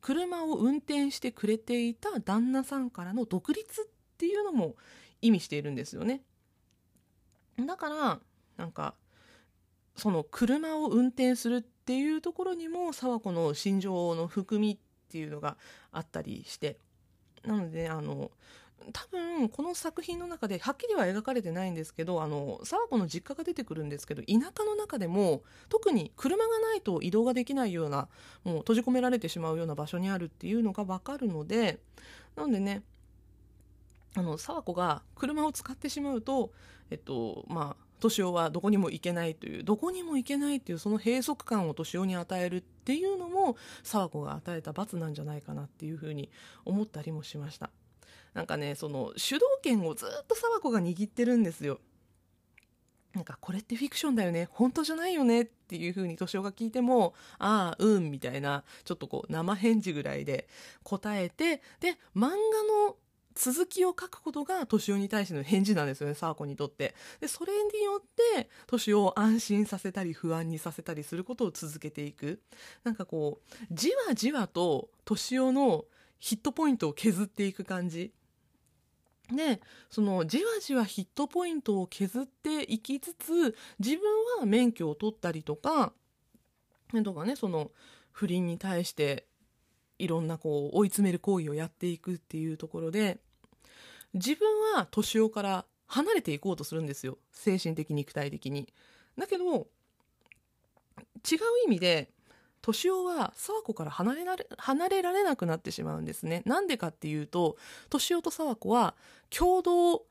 [0.00, 3.84] 車を運転してくれていた旦那さんからの独立っ
[4.18, 4.76] ていうのも
[5.22, 6.22] 意味しているんですよね。
[7.66, 8.20] だから
[8.56, 8.94] なんか
[9.96, 14.78] その車を運転するっていうところにも沢子の心情の含みっ
[15.10, 15.56] ていうのが
[15.92, 16.78] あったりして
[17.44, 18.30] なのであの
[18.92, 28.08] 多分この作品の中ではっきりは描かれてないんですけどあの沢子の実家が出てくるんですけど田舎の中でも特に車がないと移動ができないような
[28.44, 31.78] もう閉じ込められてしまうような場所にあるっていうのが分かるので
[32.36, 32.82] なのでね
[34.16, 36.50] あの沢子が車を使ってしまうと
[36.90, 46.30] えっとまあ敏夫はどこにも行けないというどこにも行けないっていうその閉塞感を敏夫に与えるっていうのも沢子が与えた罰なんじゃないかなっていうふうに
[46.64, 47.70] 思ったりもしました。
[48.32, 51.80] なんかねその主導権をずっと沢子が握ってるんですよ。
[53.12, 54.48] なんかこれってフィクションだよね。
[54.52, 60.48] 本当じゃないよねっていう風に敏夫が聞いてもああうんみたいなちょっとこう生返事ぐらいで
[60.84, 62.96] 答えてで漫画の
[63.34, 66.94] 続きを書くことが敏夫に対しての返事なんですよね沢子にとって。
[67.20, 68.02] でそれによっ
[68.36, 72.40] て敏夫を安心させたり不安にさせたりすることを続けていく。
[72.84, 75.84] なんかこうじわじわと敏夫の
[76.18, 78.12] ヒットポイントを削っていく感じ。
[79.34, 84.02] でそのじわじわヒットポイントを削っていきつつ自分
[84.40, 85.92] は免許を取ったりとか
[87.04, 87.70] とかねその
[88.10, 89.26] 不倫に対して
[90.02, 93.18] いろんなこう追い詰める行為をやっていくっていうところで
[94.14, 98.72] 自分は年男から離れていこうとするんですよ精神的肉体的に。
[99.18, 99.66] だけど違う
[101.66, 102.10] 意味で
[102.62, 106.42] 敏夫は沢子から離れられ離れられなくなってしまうんですね。
[106.44, 108.94] なんでかっていうと敏夫と沢子は
[109.30, 110.04] 共同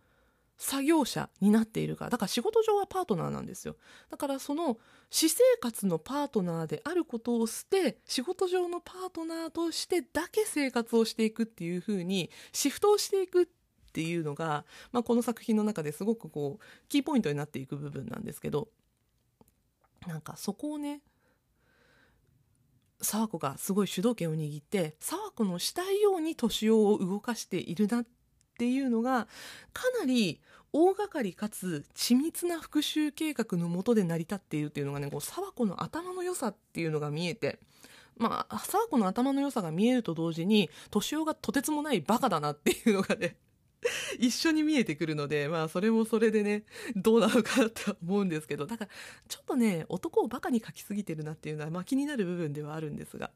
[0.60, 3.78] 作業者になっているからだから仕事上はパートナーなんですよ。
[4.12, 4.78] だからその
[5.10, 13.46] 私生活のパートナーであることを捨て仕事上のパートナーとしてだけ生活をしていくっていう風にシフトをしていくっ
[13.94, 18.68] ていうのが、まあ、この作品の中ですごくこうキーポイントになっていく部分なんですけど
[20.08, 21.02] なんかそこをね
[23.02, 28.06] 沢子がすごい主導権を握って沢子のしたいように年男を動かしているなっ
[28.60, 29.28] ていうのが
[29.72, 30.42] かなり
[30.74, 37.60] 大掛かりかつ緻密な復讐計画のもとで成り立っているっていうのがねこう沢子の頭の良さっていうのが見えて
[38.18, 43.38] まあ沢子の頭の良さが見えると同時に年男がとてつもないバカだなっていうのがね
[44.20, 46.64] 一緒に見えてくるので、まあそれもそれでね、
[46.96, 48.92] どうなのかなって思うんですけど、だから
[49.28, 53.32] ちょっとね、男をバカに描きすぎてるなっていうのは、まあ気になる部分ではあるんですが。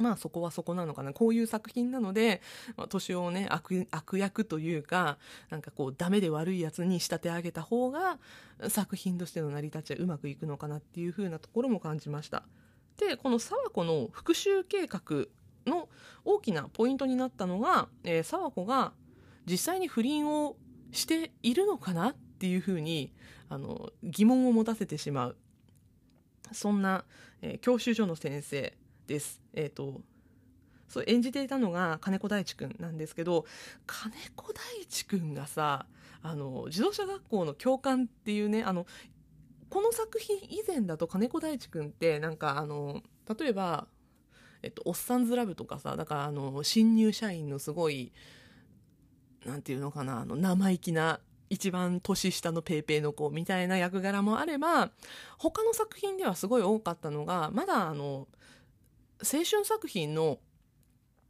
[0.00, 1.12] まあそこはそこなのかな。
[1.12, 2.40] こういう作品なので、
[2.76, 5.18] まあ、年をね悪、悪役というか、
[5.50, 8.18] なんかこう、ダメで悪いやつに仕立て上げた方が、
[8.68, 12.44] 作品としての成り立ちはうまくいくのかなっていう風なところも感じました。
[12.96, 15.26] で、この沢子の復讐計画
[15.66, 15.88] の
[16.24, 18.92] 大きなポイントになったのが、えー、沢子が
[19.46, 20.56] 実際に不倫を
[20.92, 23.12] しているのかなっていうふうに
[23.48, 25.36] あの疑問を持たせてしまう
[26.52, 27.04] そんな、
[27.42, 28.74] えー、教習所の先生
[29.10, 29.42] です。
[29.52, 30.00] えっ、ー、と
[30.88, 33.44] そう演じていたのが金子大地君なんですけど
[33.86, 35.86] 金子大地君がさ
[36.22, 38.86] あの自動車学校の教官っていうねあの
[39.68, 43.02] この作品以前だと金子大地君ってなんかあの
[43.38, 43.86] 例えば、
[44.62, 48.12] えっと、おっさんずラブとかさだからあの新入社員のすごい
[49.44, 54.90] なんていうのかな、あの、生意気な、一番年下のペーペーの子みたいな役柄もあれば、
[55.38, 58.28] 他の作品ではすごい多かったのが、まだあの、
[59.22, 60.38] 青春作品の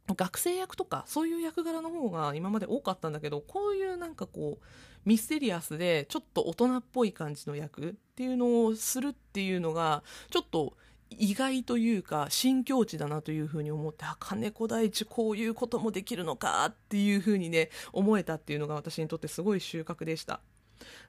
[0.07, 4.65] 学生役とかそういう役柄の方が今まで多かったんだけどこういうなんかこう
[5.05, 10.73] ミステリアスでちょっと大人っぽい感じの役っていうのをするっていうのがちょっと
[11.09, 20.39] 意外というか新境地だなというふうに思ってあ金子大地こういうこともできるのかっていうふうにね思えたっていうのが私にとってすごい収穫でした。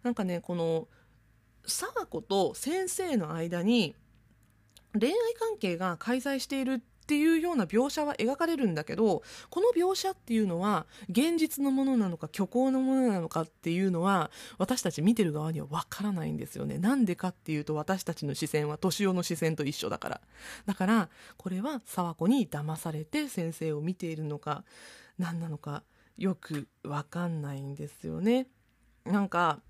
[0.03, 0.89] なんかねこの
[1.65, 3.95] 貞子と先生の間に
[4.99, 16.79] 恋愛関係が介在しているっていうような描写は描かれるんだけどこの描写っていうのは現実のものなのか虚構のものなのかっていうのは私たち見てる側にはわからないんですよね。
[16.79, 20.21] なんでかっていうと私たちの視線は年男の視線と一緒だから。
[20.65, 24.65] だからこれは沢子に騙されて先生を見ているのか
[25.19, 25.83] 何なのか
[26.17, 28.47] よくわかんないんですよね。
[29.05, 29.61] なんか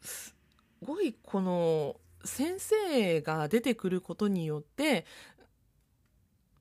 [0.00, 0.34] す
[0.82, 5.04] ごいこの先生が出てくることによって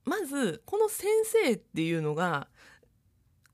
[0.04, 2.47] まずこの先生っていうのが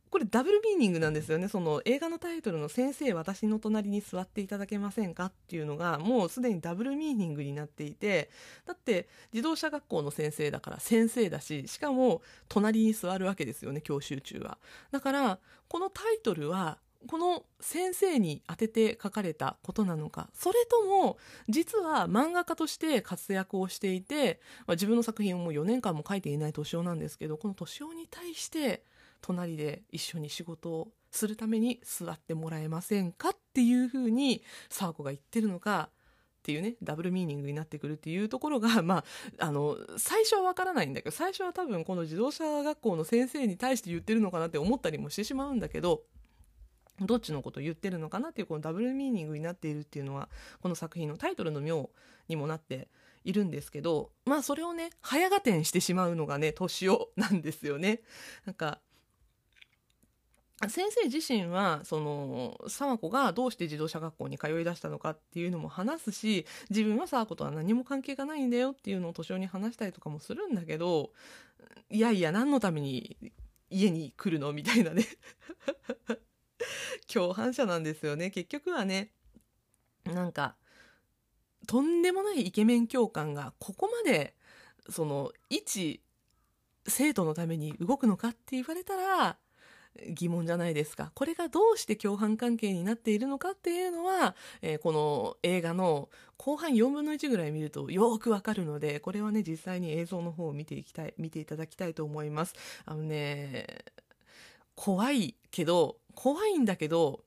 [0.10, 8.30] これダブルミーニングなんですよねその映画のタイトルの「先生私の隣に座っていただけませんか?」っていうのがもうすでにダブルミーニングになっていて
[8.66, 14.58] だって自動車学校の先生だから先生だししかも隣に座るわけですよね教習中は
[14.92, 20.30] だからこのタイトルはこの先生に当てて書かれたことなのか。
[20.34, 28.84] それとも実は漫画家として活躍をしていて、まあ、自分の作品をもう4年間も書いていない敏夫なんですけどこの敏夫に対して
[29.22, 39.04] 隣で一緒に仕事をするために座ってもらえませんかっていうふうに沢子が言ってるのかっていうねダブルミーニングになってくるっていうところが ま
[39.40, 46.04] ああの最初はわからないんだけど最初は多分この自動車学校の先生に対して言ってるのかなって思ったりもしてしまうんだけど
[47.02, 50.30] どっちのことを言ってるのかなっていうこのダブルミーニングになっているっていうのは
[50.62, 51.90] この作品のタイトルの妙
[52.28, 52.88] にもなって
[53.24, 58.02] いるんですけどまあそれをね早合点してしまうのがね年男なんですよね。
[58.46, 58.80] なんか
[60.70, 71.12] 先生自身はその沢子がどうして自動車学校に通い出したのかっていうのも話すし自分は沢子とは何も関係がないんだよっていうのを年男に話したりとかもするんだけど
[71.92, 73.18] いやいや何のために
[73.70, 74.52] 家に来るの？
[74.52, 75.06] みたいなね
[77.12, 79.12] 共犯者なんですよね結局はね
[80.06, 80.56] なんか
[81.68, 84.36] とんでもないイケメン教官がここまで
[84.90, 86.02] その一
[86.88, 89.38] 生徒のために動くのかって言われたら
[90.10, 91.12] 疑問じゃないですか。
[91.16, 102.54] これがどうして共犯関係になっているのかっていうのは、えー、この映画の後半4分の1ぐらい見るとよくわかるので、これはね、実際に映像の方を見ていきたい、見ていただきたいと思います。
[102.86, 103.86] あのね、
[104.76, 107.24] 怖いけど、怖いんだけど、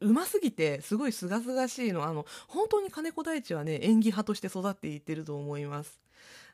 [0.00, 2.04] うますぎてすごいすがすがしいの。
[2.04, 5.98] あの本当に金子大地はね演技派として育っていってると思います。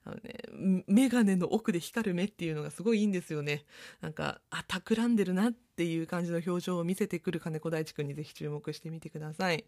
[0.05, 3.65] あのね、メガネの奥で光る目っていうのがすごいいいんですよね。
[4.03, 9.65] なんか、あ、企んでるなっていう感じの表情を見せてくる金子大地くんにぜひ注目してみてください。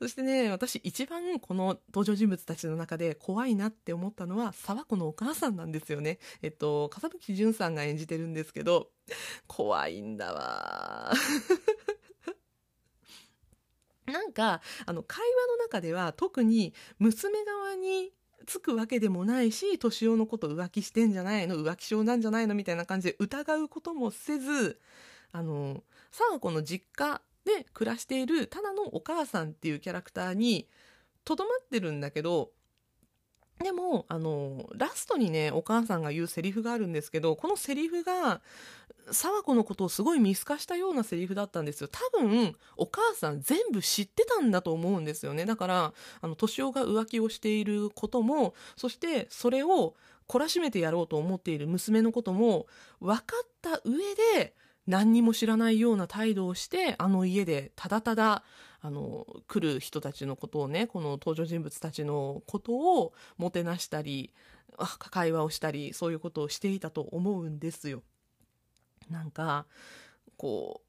[0.00, 6.18] そしてね、私一番この登場人物たちの中で怖いなって思ったのは、沢子のお母さんなんですよね。
[6.42, 8.90] えっと、笠吹淳さんが演じてるんですけど、
[9.46, 11.12] 怖いんだわ
[14.06, 18.12] なんか、あの、会話の中では特に娘側に
[18.46, 24.80] つくわけでもないし、年男のこと浮気してんじゃないの浮気症なんじゃないのみたいな感じで疑うこともせず、
[25.32, 30.68] あの、沢子の実家で暮らしているただのお母さんっていうキャラクターに
[31.24, 32.50] とどまってるんだけど、
[33.62, 38.40] でも、あの、ラストにね、お母さんが言うセリフがあるんですけど、このセリフが、
[39.12, 41.88] 沢子のことをすごい見透かしたようなセリフだったんですよ。
[41.88, 45.44] 多分、お母さん全部知ってたんだと思うんですよね。
[45.44, 49.94] だから、あの、敏夫が浮気をしていることも、そしてそれを
[50.28, 52.66] 懲らしめてやろうと思っている娘のことも、
[53.00, 53.98] 分かった上
[54.36, 54.54] で、
[54.86, 58.42] 何にも知らないような態度をして、あの家でただただ、
[58.82, 64.32] あの、来る人たちのことをね、この登場人物たちのことをもてなしたり、
[65.10, 68.02] 会話をしたり、そういうことをしていたと思うんですよ。
[69.10, 69.66] なんか
[70.36, 70.80] こ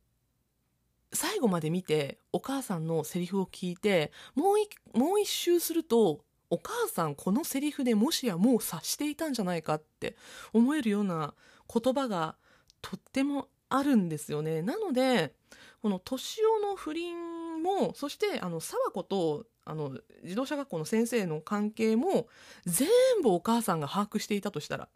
[1.12, 10.16] う最後まで見てお母さんのセリフを聞いてもう一もう一周するとお母さんこのセリフでもしやもう察していたんじゃないかって
[10.54, 11.34] 思えるような
[11.74, 12.36] 言葉が
[12.82, 14.62] とってもあるんですよね。
[14.62, 15.34] なので
[15.82, 22.28] この年男の不倫もそしてあの沢子とあの自動車学校の先生の関係も
[22.66, 22.88] 全
[23.22, 24.90] 部お母さんが把握していたとしたら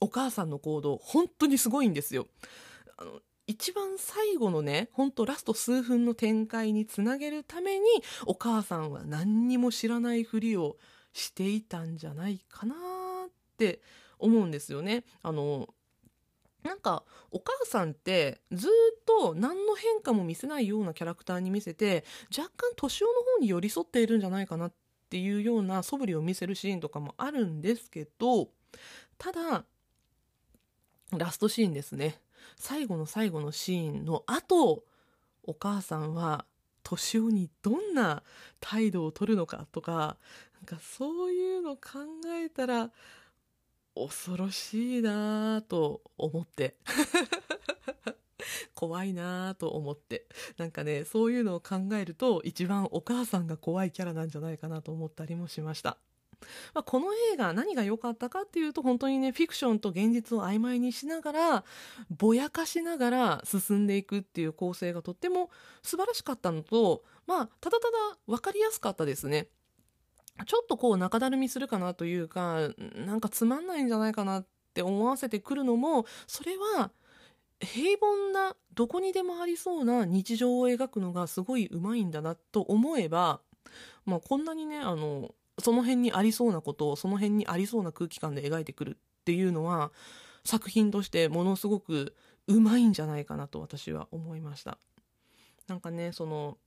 [0.00, 2.26] お母さんの行動本当にすごいんですよ。
[2.96, 7.84] あの一番最後のね、ほんとラスト数分の展開につなげるために、
[8.24, 10.76] お母さんは何にも知らないふりを
[11.12, 12.74] していたんじゃないかな
[13.26, 13.82] って
[14.18, 15.04] 思うんですよね。
[15.22, 15.68] あの、
[16.62, 18.70] なんか、お母さんってずっ
[19.04, 22.04] と何の変化も見せないようなキャラクターに見せて、
[22.36, 24.72] 若干年男の方に寄り添っているんじゃないかなっ
[25.10, 28.48] ていうような素振りを見せるシーンとかもあるんですけど、
[29.18, 29.64] ただ、
[31.16, 32.20] ラストシーンですね。
[32.56, 34.84] 最後の最後のシーンの後、
[35.44, 36.46] お母さんは、
[36.82, 38.22] 年男にどんな
[38.60, 40.16] 態度を取るのかとか、
[40.54, 41.80] なんかそういうの考
[42.34, 42.90] えたら、
[43.94, 46.76] 恐ろしいなぁと思って。
[48.74, 50.26] 怖いなぁと思って。
[50.56, 55.98] なんかね、そういうのを考えると、一番お母さんが怖いキャラなんじゃないかなと思ったりもしました。
[56.74, 61.64] まあ、この映画何が良かったかっていうと本当にねフィクションと現実を曖昧にしながら
[62.10, 65.50] ぼやかしながら進んでいくっていう構成がとっても
[65.82, 69.48] 素晴らしかったのとまあただただ分かりやすかったですね。
[70.46, 72.70] ちょっとこう中だるみするかなというか
[73.06, 76.90] なんかつまんないんじゃないかなって思わせてくるのもそれは
[77.60, 83.40] 平凡などこにでもありそうな日常を描くのがすごいうまいんだなと思えば、
[84.04, 89.92] まあ、こんなにねあのその辺にありそうなことをその辺にありそうな空気感で描いてくるっていうのは
[90.44, 92.14] 作品としてものすごく
[92.48, 94.78] うまいんじゃないかなと私は思いました。
[95.68, 96.58] なんかねその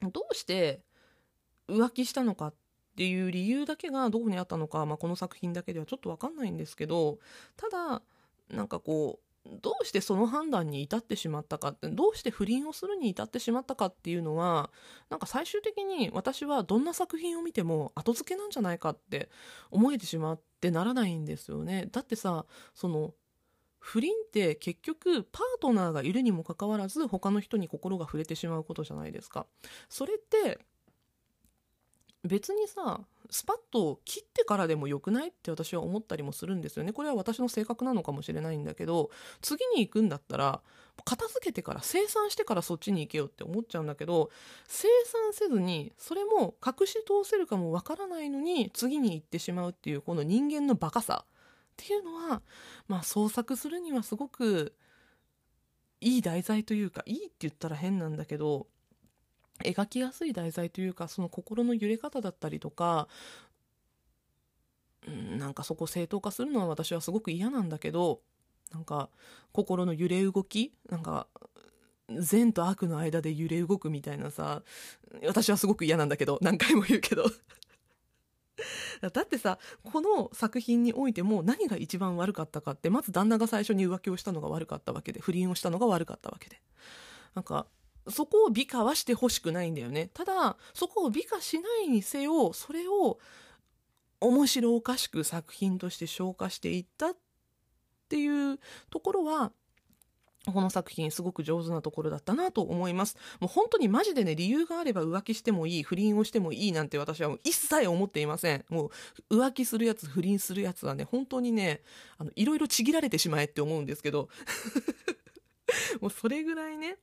[0.00, 0.80] どうして
[1.68, 2.54] 浮気したのかっ
[2.96, 7.18] ていう理由だけがどこにあったのか、まあ、この作品だけではちょっと分かんないんですけど
[7.56, 8.02] ただ
[8.50, 9.26] なんかこう
[9.62, 14.70] どうしてその判断に至ってしまったかってどうして不倫をするに至ってしまったかっていうのは
[15.08, 19.28] なんか最終的に私はどんな作品を見ても後付けなんじゃないかって
[19.70, 21.88] 思えてしまってならないんですよね。
[21.92, 22.44] だってさ
[22.74, 23.14] その
[23.78, 29.46] 不倫って結局パートナーがいるにもかかわらず他の人に心が触れてしまうことじゃないですか。
[29.88, 30.58] それって
[32.26, 33.00] 別にさ
[33.30, 36.92] スパッと切ってからでもよくないって私は思ったりもするんですよね。
[36.92, 39.10] これは私の性格なのかもしれないんだけど
[39.42, 40.62] 次に行くんだったら
[41.04, 44.30] 片付けてから生産してからそっちに行けよって思っちゃうんだけど
[44.66, 51.28] 生産せずにそれも隠し通せるかもわからないのに次に行ってしまうっていうこの人間のバカさっ
[51.76, 52.42] ていうのは
[52.88, 54.74] まあ創作するにはすごく
[56.00, 58.66] いい題材というかいいって言ったら変なんだけど
[59.64, 63.08] 描きやすい題材というかその心の揺れ方だったりとか
[65.06, 68.20] うんなんかそこ正当化するのは私はすごく嫌なんだけど
[68.72, 69.08] なんか
[69.52, 71.28] 心の揺れ動きなんか
[72.10, 74.62] 善と悪の間で揺れ動くみたいなさ
[75.24, 77.24] 私はすごく嫌なんだけど何回も言うけど。
[79.12, 86.60] だってさこの作品においても何が一番悪かったかってまず旦那が最初に浮気をしたのが悪かったわけで不倫をしたのが悪かったわけで。
[87.34, 87.66] なんか
[88.08, 93.18] そこを美化はしてほしくないんだよねただそこを美化しないにせよそれを
[94.20, 97.16] 面白おかしく作品として消化していったっ
[98.08, 98.58] ていう
[98.90, 99.52] ところは
[100.52, 103.16] この作品すごく上手なところだったなと思います。
[103.40, 108.64] もう本当にマジでね、理由があれば浮気してもいい、不倫をしてもいいなんて私はもう一切思っていません。
[108.68, 108.90] も
[109.28, 111.82] う浮気するやつ、不倫するやつはね、本当にね、
[112.18, 114.28] あの、いろいろちぎられてしまえって思うんですけど、
[116.00, 116.98] もうそれぐらいね、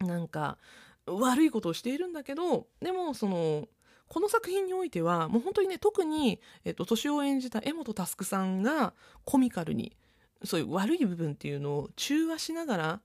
[0.00, 0.58] なんか、
[1.06, 3.68] 悪いことをしているんだけど、でもその、
[4.08, 8.94] この作品においては、もう本当にね、特に、えっと、年を演じた江本佑さんが
[9.24, 9.96] コミカルに、
[10.44, 13.00] そういう悪い部分っていうのを中和しながら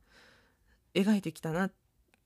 [0.93, 1.73] 描いてきたなっ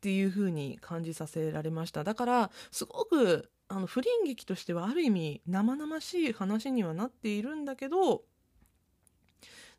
[0.01, 2.03] ていう風に感じさせられました。
[2.03, 8.23] だから、すごく、あの、不倫劇としてはある意味生々しい話にはなっているんだけど、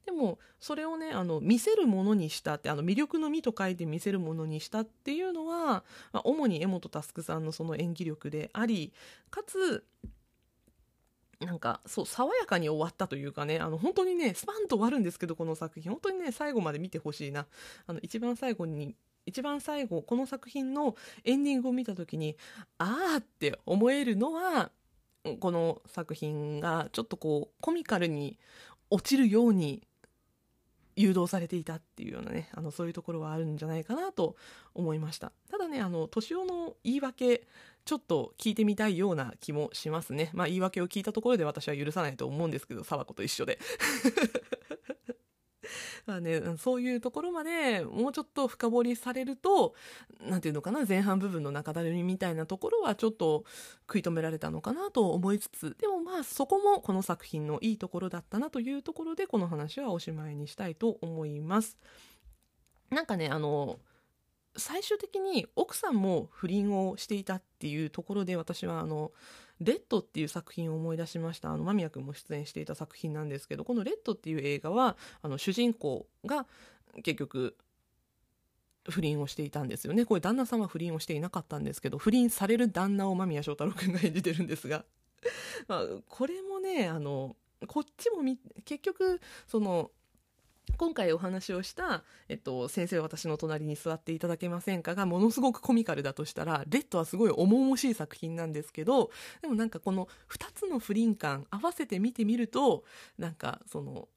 [0.07, 8.93] でもそれをねあの見せるものにしたってあの魅力の「み」と書いて見せるものにしたっていうのは、まあ、主に江本佑さんのその演技力であり
[9.31, 9.85] かつ
[11.41, 15.91] なんかそう爽やかに終わったというかねあの本当にねスパンと終わるんですけどこの作品。
[15.91, 17.47] 本当にね最後まで見てほしいな。
[17.87, 18.95] あの一番最後に
[19.27, 22.37] 一番最後この作品のエンディングを見た時に
[22.79, 24.71] ああって思えるのは
[25.41, 28.39] この作品がちょっとこうコミカルに
[28.89, 29.83] 落ちるように
[30.97, 34.37] 誘導されていたっていうようなねあのそういうところはあるんじゃないかなと
[34.75, 35.31] 思いました。
[35.51, 37.47] ただねあの年男の言い訳
[37.85, 40.31] ちょっと聞いてみたいような気もしますね。
[40.33, 43.59] まあ言い訳を聞いたところで私は許さないと思うんですけど沢子と一緒で。
[46.07, 49.75] まあね、そういうところまでもうちょっと深掘りされると、
[50.21, 53.45] なんていうのかな、前半部分の中だるみみたいなところはちょっと
[53.83, 61.79] 食い止められたのかなと思いつつ、でもまあそこもこの作品のいいところだったなというところで、この話はおしまいにしたいと思います。
[62.91, 63.79] なんかね、あの、
[64.57, 69.13] 最終的に奥さんも不倫をしていたっていうところで私はあの
[69.61, 71.51] レッドっていう作品を思い出しました。
[71.51, 76.47] あの間宮君も出演していた作品なんですけどこのレッドっていう映画はあの主人公が
[77.03, 77.57] 結局
[78.91, 80.05] 不倫をしていたんですよね。
[80.05, 84.85] これ旦那さんは不倫をしていなかったんですけど不倫される旦那を間宮祥太朗君が演じてるんですが。
[85.67, 87.37] まあこれもねあの
[87.67, 88.23] こっちも
[88.65, 89.91] 結局その
[90.77, 99.11] 今回お話をした、えっと、先生私の隣に座っていただけませんかがものすごくコミカルだとしたら、レッドはすごい重々しい作品なんですけど、
[99.41, 102.85] でもなんかこの2つの不倫感合わせて見てみると、
[103.19, 104.09] なんかその、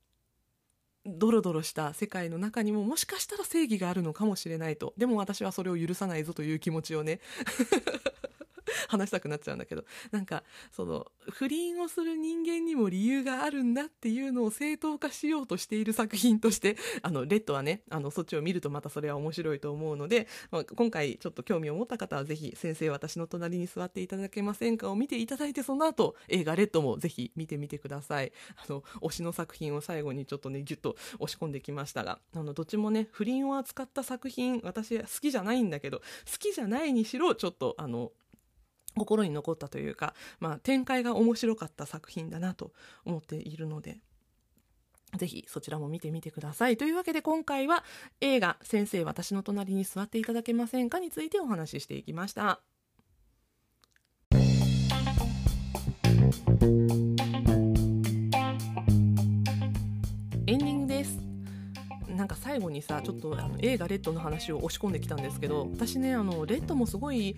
[1.06, 4.93] ドロドロした世界の中にももしかしたら正義があるのかもしれないと。
[4.97, 7.20] でも私はそれを許さないぞという気持ちをね
[8.88, 28.32] 話したくなっちゃうんだけどなんかその不倫をする人間にも理由があるんだっていうのを正当化しようとしている作品としてあのレッドはねあのそっちを見るとまたそれは面白いと思うので、まあ、今回ちょっと興味を持った方はぜひ先生私の隣に座っていただけませんかを見ていただいてその後映画レッドもぜひ見てみてください。
[28.55, 36.03] あの推しの作品を最後にちょっとねギュッと押し込んできましたがあのどっちもね不倫を扱った作品私好きじゃないんだけど好
[36.39, 38.11] きじゃないにしろちょっとあの
[38.96, 42.72] 心に残ったというか、まあ、展開が面白かった作品だなと
[43.06, 44.00] 思っているので、
[45.18, 46.78] ぜひそちらも見てみてください。
[46.78, 47.84] というわけで今回は
[48.22, 52.62] 映画先生私の隣に座っていただけませんかについてお話ししていきました。
[62.20, 67.38] なんか最後にさちょっとあの映画「レッド」の話を押し込んできたんですけど私ねあのレッドもすごい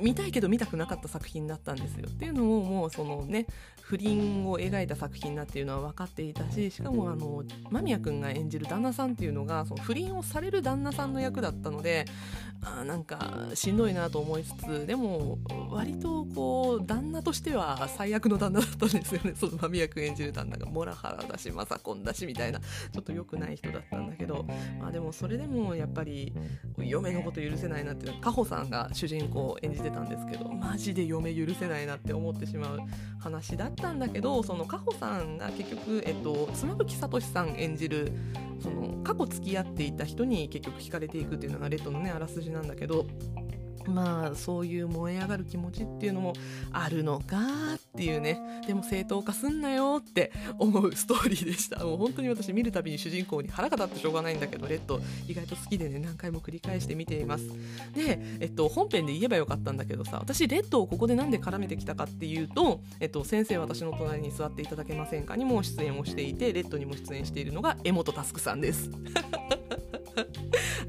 [0.00, 2.08] 見たいけど見たくなかった作品だったんですよ。
[2.08, 3.46] っていうのももうそのね
[3.82, 12.06] 不倫を描いた作品だっていうのは分かっていたししかもあの間宮君が演じる旦那さんっていうのがその不倫をされる旦那さんの役だったので
[12.62, 19.34] あなんかしんどいなと思いつつでも割とこう旦那としては最悪の旦那だったんですよね。
[19.34, 24.44] その間宮君演じる旦那がモラハラだしマサコンだしみたいなちょっと良くない人だったんだだけど
[24.80, 26.32] まあでもそれでもやっぱり
[26.78, 32.80] 嫁のこと許せないなっていうのはカホさんが主人公を演じてたんですけどマジで嫁許せないなって思ってしまう
[33.18, 38.12] 話だったんだけどそのカホさんが結局、えっと、妻夫木聡さん演じる
[38.60, 43.06] その過去付き合っていた人に結局惹かれていくっていうのがレッドのねあらすじなんだけど
[43.86, 46.32] まあそういう燃え上がる気持ちっていうのも
[46.72, 47.36] あるのか
[47.76, 48.62] っていうね。
[48.66, 51.82] でも正当化すんなよって思うストーリーでした。
[51.84, 57.48] もう本当に私見るたびに主人公に腹が立ってしょうがないんだけどレッド意外と好きでね何回も繰り返して見ています。
[57.94, 68.90] で、えっと、本編で言えばよかったんだけどさ私レッドをここで何で絡めてきたかっていうと、えっと、先生私の隣に座っていただけませんかにも出演をしていてレッドにも出演しているのが江本佑さんです。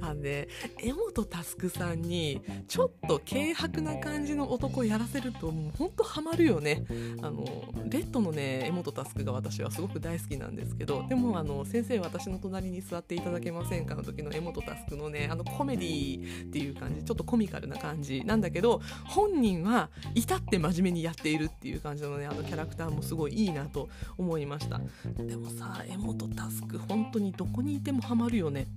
[0.02, 0.48] あのね
[0.80, 6.86] 江本佑さんにちょっと軽薄な感じの男やらせるともうほんとハマるよね。
[7.22, 7.46] あの
[7.86, 13.96] レッドのね江本佑が私はすごく大好きなんですけどでもあの先生私の隣に座っていただけませんか？
[13.96, 24.82] の時の江本佑のねあのコメディっていう感じちょっとコミカルな感じなんだけど本人は至って真面目にやっているっていう感じのねあのキャラクターもすごいいいなと思いました。
[25.18, 28.68] でもさ江本佑本当にどこにいてもハマるよね。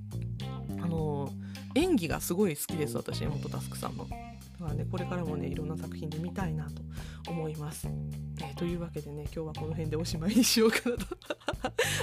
[0.86, 1.28] あの
[1.74, 4.06] 演技がすごい好きです私山本佑さんの。
[4.08, 6.82] だからねこれからもねいろんな作品で見たいなと
[7.30, 7.88] 思います。
[8.40, 11.06] えー、というわけでね今日はこの辺でおしまいにしようかなと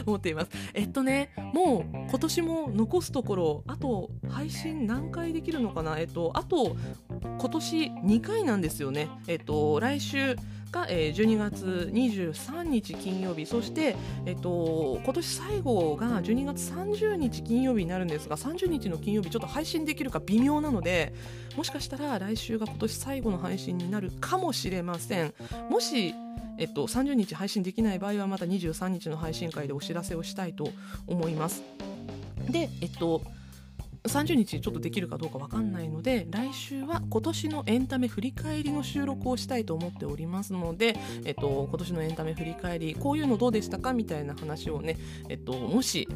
[0.06, 0.52] 思っています。
[0.76, 5.98] えっとねもう今年も残すところあと配信何回できるのかな？
[5.98, 6.76] えっとあと
[7.22, 9.10] 今年2回なんですよね。
[9.28, 10.36] えっと来週
[10.74, 13.46] が、えー、12月23日金曜日。
[13.46, 13.96] そして、
[14.26, 21.14] えっと、今年最後が12月30日金曜日になるんですが30日の金曜日ちょっと配信できるか微妙なので
[21.56, 25.34] もしかしたら来週が今年最後の配信になるかもしれません。
[25.70, 26.14] もし
[26.60, 30.70] えっと、30日配信できない場合はまた23日の配信会でお知らせをしたいと
[31.08, 31.64] 思います。
[32.50, 33.24] で、えっと、
[34.08, 40.95] 30日ちょっとできるかどうか分かんないので来週は今年のエンタメ振り返りの収録をしたいと思っておりますので、
[41.26, 44.97] えっと、今年のエンタメ振り返りこういうのどうでしたかみたいな話をね、
[45.30, 46.08] えっと、もし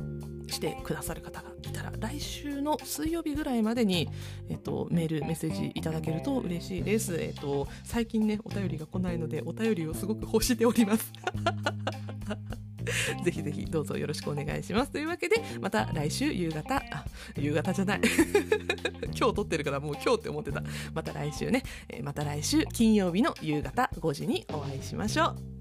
[0.47, 4.09] してくださる方がいたら来週の水曜日ぐらいまでに、
[4.49, 11.11] えっと、メールメッセージいただけると嬉しいです、えっと、最近ねお便りが来ないのでお便りをすごく欲しております。
[13.23, 14.91] ぜひぜひどうぞよろしくお願いします。
[14.91, 18.01] というわけで、また来週夕方、あ、夕方じゃない。
[19.17, 20.63] 今日撮ってるからもう今日って思ってた。
[20.93, 25.57] また来週ね、えまた来週金曜日の夕方5時にお会いしましょう。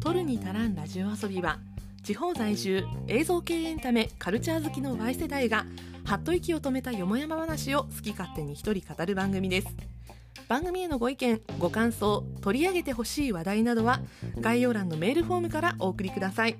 [0.00, 1.58] 取るに足らんラジオ遊びは
[2.02, 5.64] 地方在住映像系エンタメカルチャー好きの Y 世代が
[6.04, 9.68] はっと息を止めたよもやま話を好き勝手に一人語る番組です。
[10.48, 14.00] 番組へのご意見ご感想取り上げてほしい話題などは
[14.38, 16.56] 概要欄のメールフォームからお送りください。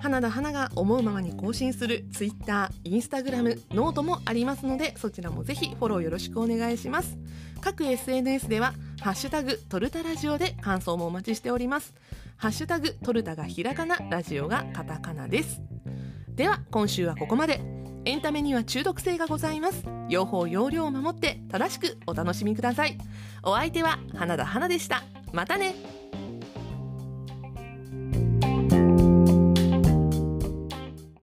[0.00, 7.16] 花田花が思うままに更新する Twitter、Instagram、ノートもありますのでそちらもぜひフォローよろしくお願いします。
[7.62, 11.94] 各 SNS ではハッシュタグトルタラジオで感想もお待ちしております。
[12.36, 15.62] ハッシュタグトルタがひらがなラジオがカタカナです。
[16.28, 17.77] では今週はここまで。
[18.08, 19.84] エンタメには中毒性がございます。
[20.08, 22.96] 用法用量を守って正しくお楽しみください。
[23.42, 25.02] お相手は花田花でした。
[25.30, 25.74] またね。